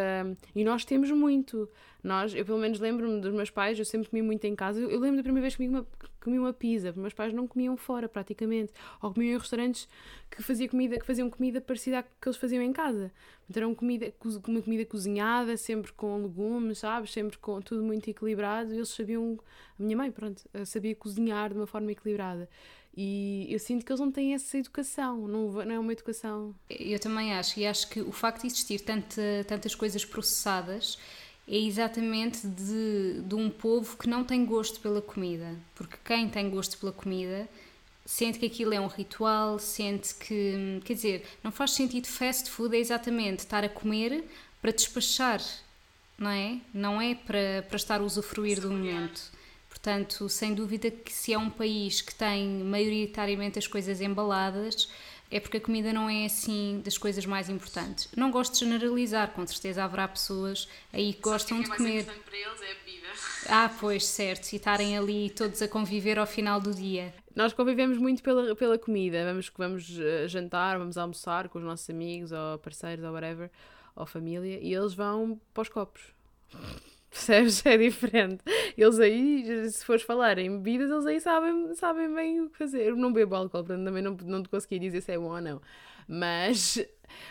[0.55, 1.67] E nós temos muito.
[2.03, 4.79] Nós, eu pelo menos lembro-me dos meus pais, eu sempre comi muito em casa.
[4.79, 5.87] Eu, eu lembro da primeira vez que comi uma,
[6.23, 9.89] comi uma pizza, os meus pais não comiam fora praticamente, ou comiam em restaurantes
[10.31, 13.13] que, comida, que faziam comida parecida à que eles faziam em casa.
[13.49, 14.13] Então uma comida,
[14.47, 17.13] uma comida cozinhada, sempre com legumes, sabes?
[17.13, 18.73] Sempre com tudo muito equilibrado.
[18.73, 19.39] Eles sabiam,
[19.79, 22.49] a minha mãe, pronto, sabia cozinhar de uma forma equilibrada.
[22.95, 26.55] E eu sinto que eles não têm essa educação, não, é uma educação.
[26.69, 30.99] Eu também acho, e acho que o facto de existir tanta, tantas coisas processadas
[31.47, 35.55] é exatamente de, de um povo que não tem gosto pela comida.
[35.75, 37.49] Porque quem tem gosto pela comida
[38.05, 40.81] sente que aquilo é um ritual, sente que.
[40.85, 44.25] Quer dizer, não faz sentido fast food, é exatamente estar a comer
[44.61, 45.41] para despachar,
[46.19, 46.59] não é?
[46.73, 49.31] Não é para, para estar a usufruir do momento.
[49.69, 54.89] Portanto, sem dúvida que se é um país que tem maioritariamente as coisas embaladas,
[55.33, 58.09] é porque a comida não é assim das coisas mais importantes.
[58.15, 62.05] Não gosto de generalizar, com certeza haverá pessoas aí que gostam que de comer.
[62.05, 63.09] para eles é a bebida.
[63.49, 67.15] Ah, pois, certo, e estarem ali todos a conviver ao final do dia.
[67.35, 71.89] Nós convivemos muito pela, pela comida, vamos, vamos uh, jantar, vamos almoçar com os nossos
[71.89, 73.51] amigos ou parceiros ou whatever,
[73.97, 76.03] ou família, e eles vão para os copos.
[77.13, 77.63] Percebes?
[77.67, 78.43] É diferente.
[78.77, 82.89] Eles aí, se fores falar em bebidas, eles aí sabem, sabem bem o que fazer.
[82.89, 85.41] Eu não bebo álcool, portanto também não, não te consegui dizer se é bom ou
[85.41, 85.61] não.
[86.09, 86.85] Mas,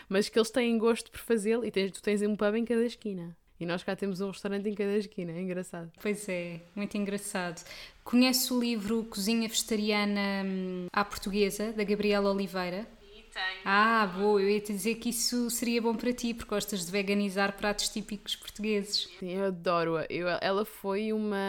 [0.08, 2.84] mas que eles têm gosto por fazê-lo e tens, tu tens um pub em cada
[2.84, 3.36] esquina.
[3.60, 5.90] E nós cá temos um restaurante em cada esquina, é engraçado.
[6.00, 7.62] Pois é, muito engraçado.
[8.02, 12.86] Conhece o livro Cozinha Vegetariana hum, à Portuguesa, da Gabriela Oliveira?
[13.32, 13.60] Tenho.
[13.64, 16.92] Ah, boa, eu ia te dizer que isso seria bom para ti, porque gostas de
[16.92, 19.08] veganizar pratos típicos portugueses.
[19.18, 20.06] Sim, eu adoro-a.
[20.40, 21.46] ela foi uma,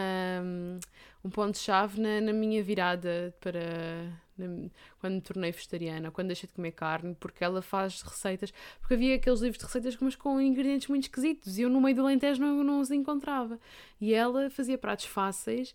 [1.24, 4.24] um ponto-chave na, na minha virada para.
[4.98, 8.52] Quando me tornei vegetariana, quando deixei de comer carne, porque ela faz receitas.
[8.80, 11.94] Porque havia aqueles livros de receitas, mas com ingredientes muito esquisitos e eu no meio
[11.94, 13.60] do Alentejo não, não os encontrava.
[14.00, 15.72] E ela fazia pratos fáceis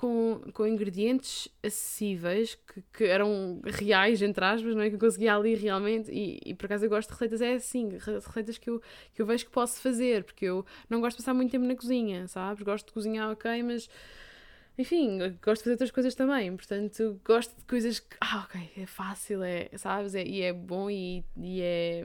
[0.00, 4.88] com, com ingredientes acessíveis que, que eram reais, entre aspas, não é?
[4.88, 6.10] Que eu conseguia ali realmente.
[6.10, 8.80] E, e por acaso eu gosto de receitas, é assim, receitas que eu,
[9.14, 11.76] que eu vejo que posso fazer, porque eu não gosto de passar muito tempo na
[11.76, 12.62] cozinha, sabes?
[12.62, 13.90] Gosto de cozinhar, ok, mas.
[14.78, 18.16] Enfim, gosto de fazer outras coisas também, portanto, gosto de coisas que.
[18.22, 20.14] Ah, ok, é fácil, é, sabes?
[20.14, 22.04] É, e é bom e, e é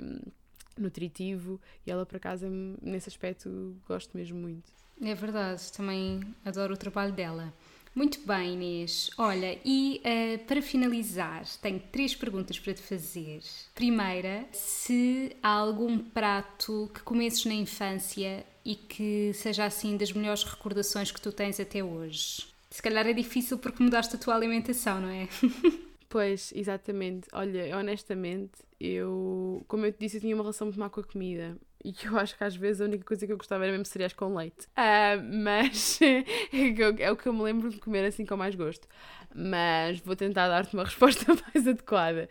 [0.78, 1.62] nutritivo.
[1.88, 2.46] E ela, por acaso,
[2.82, 4.70] nesse aspecto, gosto mesmo muito.
[5.02, 7.54] É verdade, também adoro o trabalho dela.
[7.96, 9.10] Muito bem, Inês.
[9.18, 13.40] Olha, e uh, para finalizar, tenho três perguntas para te fazer.
[13.74, 20.44] Primeira, se há algum prato que comeces na infância e que seja assim das melhores
[20.44, 22.48] recordações que tu tens até hoje.
[22.70, 25.30] Se calhar é difícil porque mudaste a tua alimentação, não é?
[26.08, 27.28] Pois, exatamente.
[27.34, 28.54] Olha, honestamente,
[28.86, 31.94] eu, como eu te disse, eu tinha uma relação muito má com a comida e
[31.94, 34.12] que eu acho que às vezes a única coisa que eu gostava era mesmo cereais
[34.12, 34.66] com leite.
[34.72, 36.00] Uh, mas
[37.00, 38.88] é o que eu me lembro de comer assim com mais gosto.
[39.36, 42.28] Mas vou tentar dar-te uma resposta mais adequada.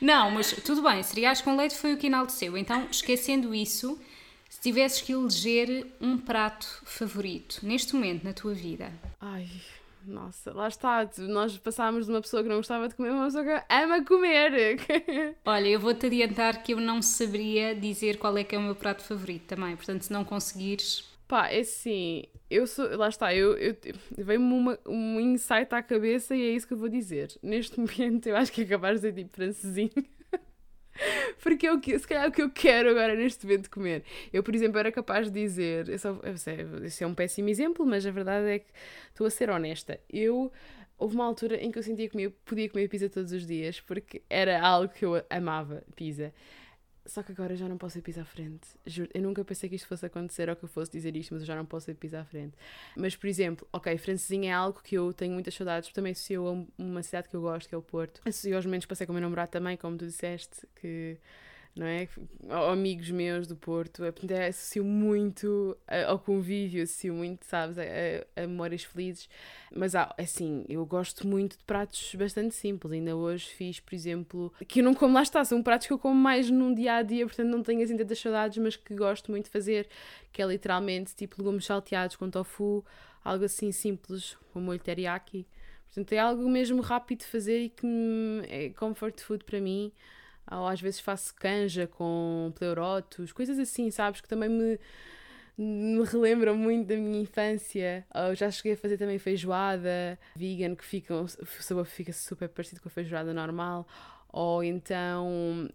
[0.00, 2.56] Não, mas tudo bem, cereais com leite foi o que enalteceu.
[2.56, 4.00] Então, esquecendo isso,
[4.48, 8.92] se tivesses que eleger um prato favorito neste momento na tua vida.
[9.20, 9.46] Ai,
[10.06, 13.44] nossa, lá está, nós passámos de uma pessoa que não gostava de comer uma pessoa
[13.44, 14.78] que ama comer.
[15.44, 18.74] Olha, eu vou-te adiantar que eu não saberia dizer qual é que é o meu
[18.74, 21.04] prato favorito também, portanto, se não conseguires.
[21.26, 23.76] Pá, é assim, eu sou, lá está, eu, eu,
[24.16, 27.36] veio-me um insight à cabeça e é isso que eu vou dizer.
[27.42, 29.90] Neste momento, eu acho que é capaz de ser tipo francesinho.
[31.42, 34.04] Porque que, se calhar o que eu quero agora neste momento comer.
[34.32, 37.48] Eu, por exemplo, era capaz de dizer, eu só, eu sei, isso é um péssimo
[37.48, 38.70] exemplo, mas a verdade é que
[39.08, 40.00] estou a ser honesta.
[40.10, 40.52] Eu
[40.98, 43.80] houve uma altura em que eu sentia que eu podia comer pizza todos os dias,
[43.80, 46.32] porque era algo que eu amava, pizza.
[47.06, 48.66] Só que agora eu já não posso ir pisa à frente.
[48.84, 51.42] Juro, eu nunca pensei que isto fosse acontecer ou que eu fosse dizer isto, mas
[51.42, 52.54] eu já não posso ir pisa à frente.
[52.96, 56.82] Mas, por exemplo, ok, francesinha é algo que eu tenho muitas saudades, também associou a
[56.82, 58.20] uma cidade que eu gosto, que é o Porto.
[58.24, 61.18] Associou aos momentos que passei com o meu namorado também, como tu disseste, que
[61.76, 62.08] não é?
[62.72, 64.02] Amigos meus do Porto,
[64.48, 67.82] associo muito ao convívio, associo muito, sabes, a,
[68.34, 69.28] a, memórias felizes.
[69.74, 72.94] Mas ah, assim, eu gosto muito de pratos bastante simples.
[72.94, 75.98] Ainda hoje fiz, por exemplo, que eu não como lá está, são pratos que eu
[75.98, 79.30] como mais num dia a dia, portanto não tenho assim tantas saudades, mas que gosto
[79.30, 79.86] muito de fazer,
[80.32, 82.82] que é literalmente tipo legumes salteados com tofu,
[83.22, 85.46] algo assim simples, com molho teriyaki.
[85.88, 87.86] Portanto, é algo mesmo rápido de fazer e que
[88.48, 89.92] é comfort food para mim
[90.50, 94.20] ou às vezes faço canja com pleurotos, coisas assim, sabes?
[94.20, 94.78] Que também me,
[95.56, 98.06] me relembram muito da minha infância.
[98.14, 102.80] Eu já cheguei a fazer também feijoada vegan, que fica, o sabor fica super parecido
[102.80, 103.86] com a feijoada normal.
[104.28, 105.68] Ou então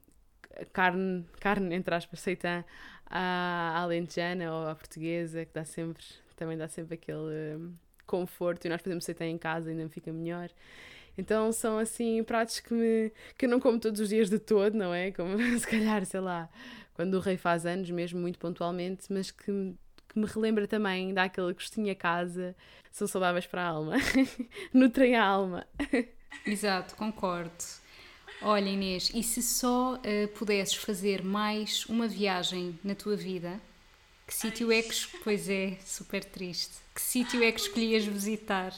[0.73, 2.63] carne, carne entre aspas, seitã
[3.05, 6.03] à alentejana ou à portuguesa, que dá sempre,
[6.35, 7.73] também dá sempre aquele um,
[8.05, 8.65] conforto.
[8.65, 10.49] E nós fazemos seitã em casa, ainda fica melhor.
[11.17, 14.75] Então são assim pratos que, me, que eu não como todos os dias de todo,
[14.75, 15.11] não é?
[15.11, 16.49] Como se calhar, sei lá,
[16.93, 19.73] quando o rei faz anos, mesmo muito pontualmente, mas que,
[20.09, 22.55] que me relembra também daquele gostinho a casa,
[22.91, 23.95] são saudáveis para a alma,
[24.73, 25.65] nutrem a alma.
[26.45, 27.51] Exato, concordo.
[28.41, 33.61] Olha Inês, e se só uh, pudesses fazer mais uma viagem na tua vida,
[34.25, 34.95] que sítio é que.
[35.23, 36.77] Pois é, super triste.
[36.95, 38.73] Que sítio é que escolhias visitar?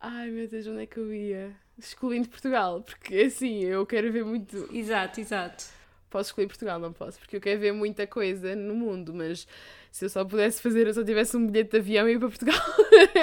[0.00, 1.54] Ai meu Deus, onde é que eu ia?
[1.78, 4.68] Excluindo Portugal, porque assim, eu quero ver muito.
[4.72, 5.64] Exato, exato.
[6.10, 9.46] Posso excluir Portugal, não posso, porque eu quero ver muita coisa no mundo, mas
[9.90, 12.28] se eu só pudesse fazer, eu só tivesse um bilhete de avião e ir para
[12.28, 12.60] Portugal.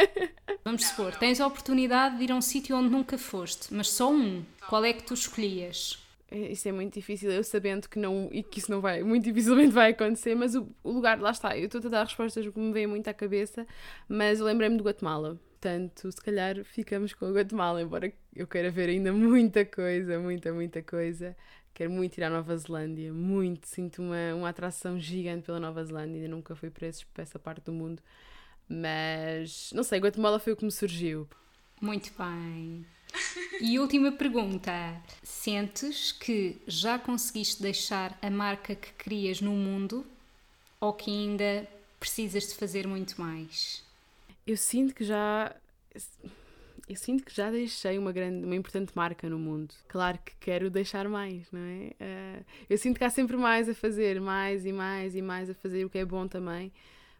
[0.65, 4.11] Vamos supor, tens a oportunidade de ir a um sítio onde nunca foste, mas só
[4.11, 4.43] um.
[4.67, 5.99] Qual é que tu escolhias?
[6.31, 9.23] É, isso é muito difícil, eu sabendo que não e que isso não vai, muito
[9.23, 12.59] dificilmente vai acontecer, mas o, o lugar, lá está, eu estou a dar respostas que
[12.59, 13.65] me vêm muito à cabeça,
[14.07, 15.39] mas eu lembrei-me do Guatemala.
[15.59, 20.53] Portanto, se calhar ficamos com o Guatemala, embora eu queira ver ainda muita coisa, muita,
[20.53, 21.35] muita coisa.
[21.73, 23.67] Quero muito ir à Nova Zelândia, muito.
[23.67, 27.37] Sinto uma, uma atração gigante pela Nova Zelândia, ainda nunca fui para, esses, para essa
[27.37, 28.01] parte do mundo.
[28.69, 31.27] Mas, não sei, Guatemala foi o que me surgiu.
[31.81, 32.85] Muito bem.
[33.59, 34.71] E última pergunta:
[35.21, 40.05] sentes que já conseguiste deixar a marca que querias no mundo
[40.79, 41.67] ou que ainda
[41.99, 43.88] precisas de fazer muito mais?
[44.49, 45.55] Eu sinto que já
[46.87, 49.75] eu sinto que já deixei uma grande, uma importante marca no mundo.
[49.87, 51.93] Claro que quero deixar mais, não é?
[52.01, 55.53] Uh, eu sinto que há sempre mais a fazer, mais e mais e mais a
[55.53, 56.73] fazer, o que é bom também.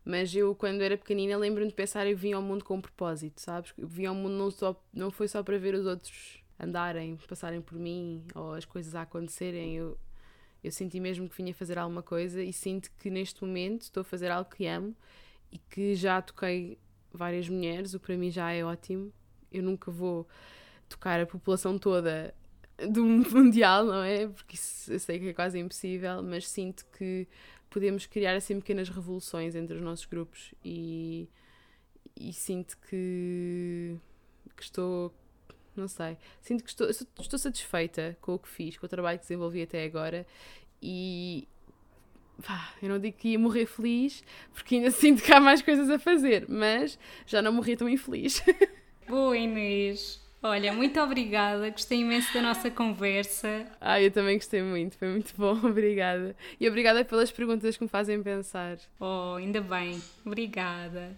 [0.04, 3.40] Mas eu, quando era pequenina, lembro-me de pensar eu vim ao mundo com um propósito,
[3.40, 3.76] sabes?
[3.78, 7.62] Eu vim ao mundo não, só, não foi só para ver os outros andarem, passarem
[7.62, 9.76] por mim ou as coisas a acontecerem.
[9.76, 10.00] Eu,
[10.64, 14.04] eu senti mesmo que vinha fazer alguma coisa e sinto que neste momento estou a
[14.04, 14.96] fazer algo que amo
[15.52, 16.80] e que já toquei
[17.14, 19.12] várias mulheres, o que para mim já é ótimo.
[19.52, 20.28] Eu nunca vou
[20.88, 22.34] tocar a população toda
[22.90, 24.28] do mundial, não é?
[24.28, 27.28] Porque isso eu sei que é quase impossível, mas sinto que
[27.70, 31.30] podemos criar assim pequenas revoluções entre os nossos grupos e,
[32.16, 33.96] e sinto que,
[34.56, 35.14] que estou
[35.76, 39.24] não sei, sinto que estou, estou satisfeita com o que fiz, com o trabalho que
[39.24, 40.26] desenvolvi até agora
[40.82, 41.48] e
[42.46, 44.24] pá, eu não digo que ia morrer feliz
[44.54, 48.44] porque ainda sinto que há mais coisas a fazer, mas já não morri tão infeliz.
[49.08, 50.20] Boa Inês!
[50.42, 53.68] Olha, muito obrigada, gostei imenso da nossa conversa.
[53.82, 56.34] Ah, eu também gostei muito, foi muito bom, obrigada.
[56.58, 58.78] E obrigada pelas perguntas que me fazem pensar.
[58.98, 61.14] Oh, ainda bem, obrigada.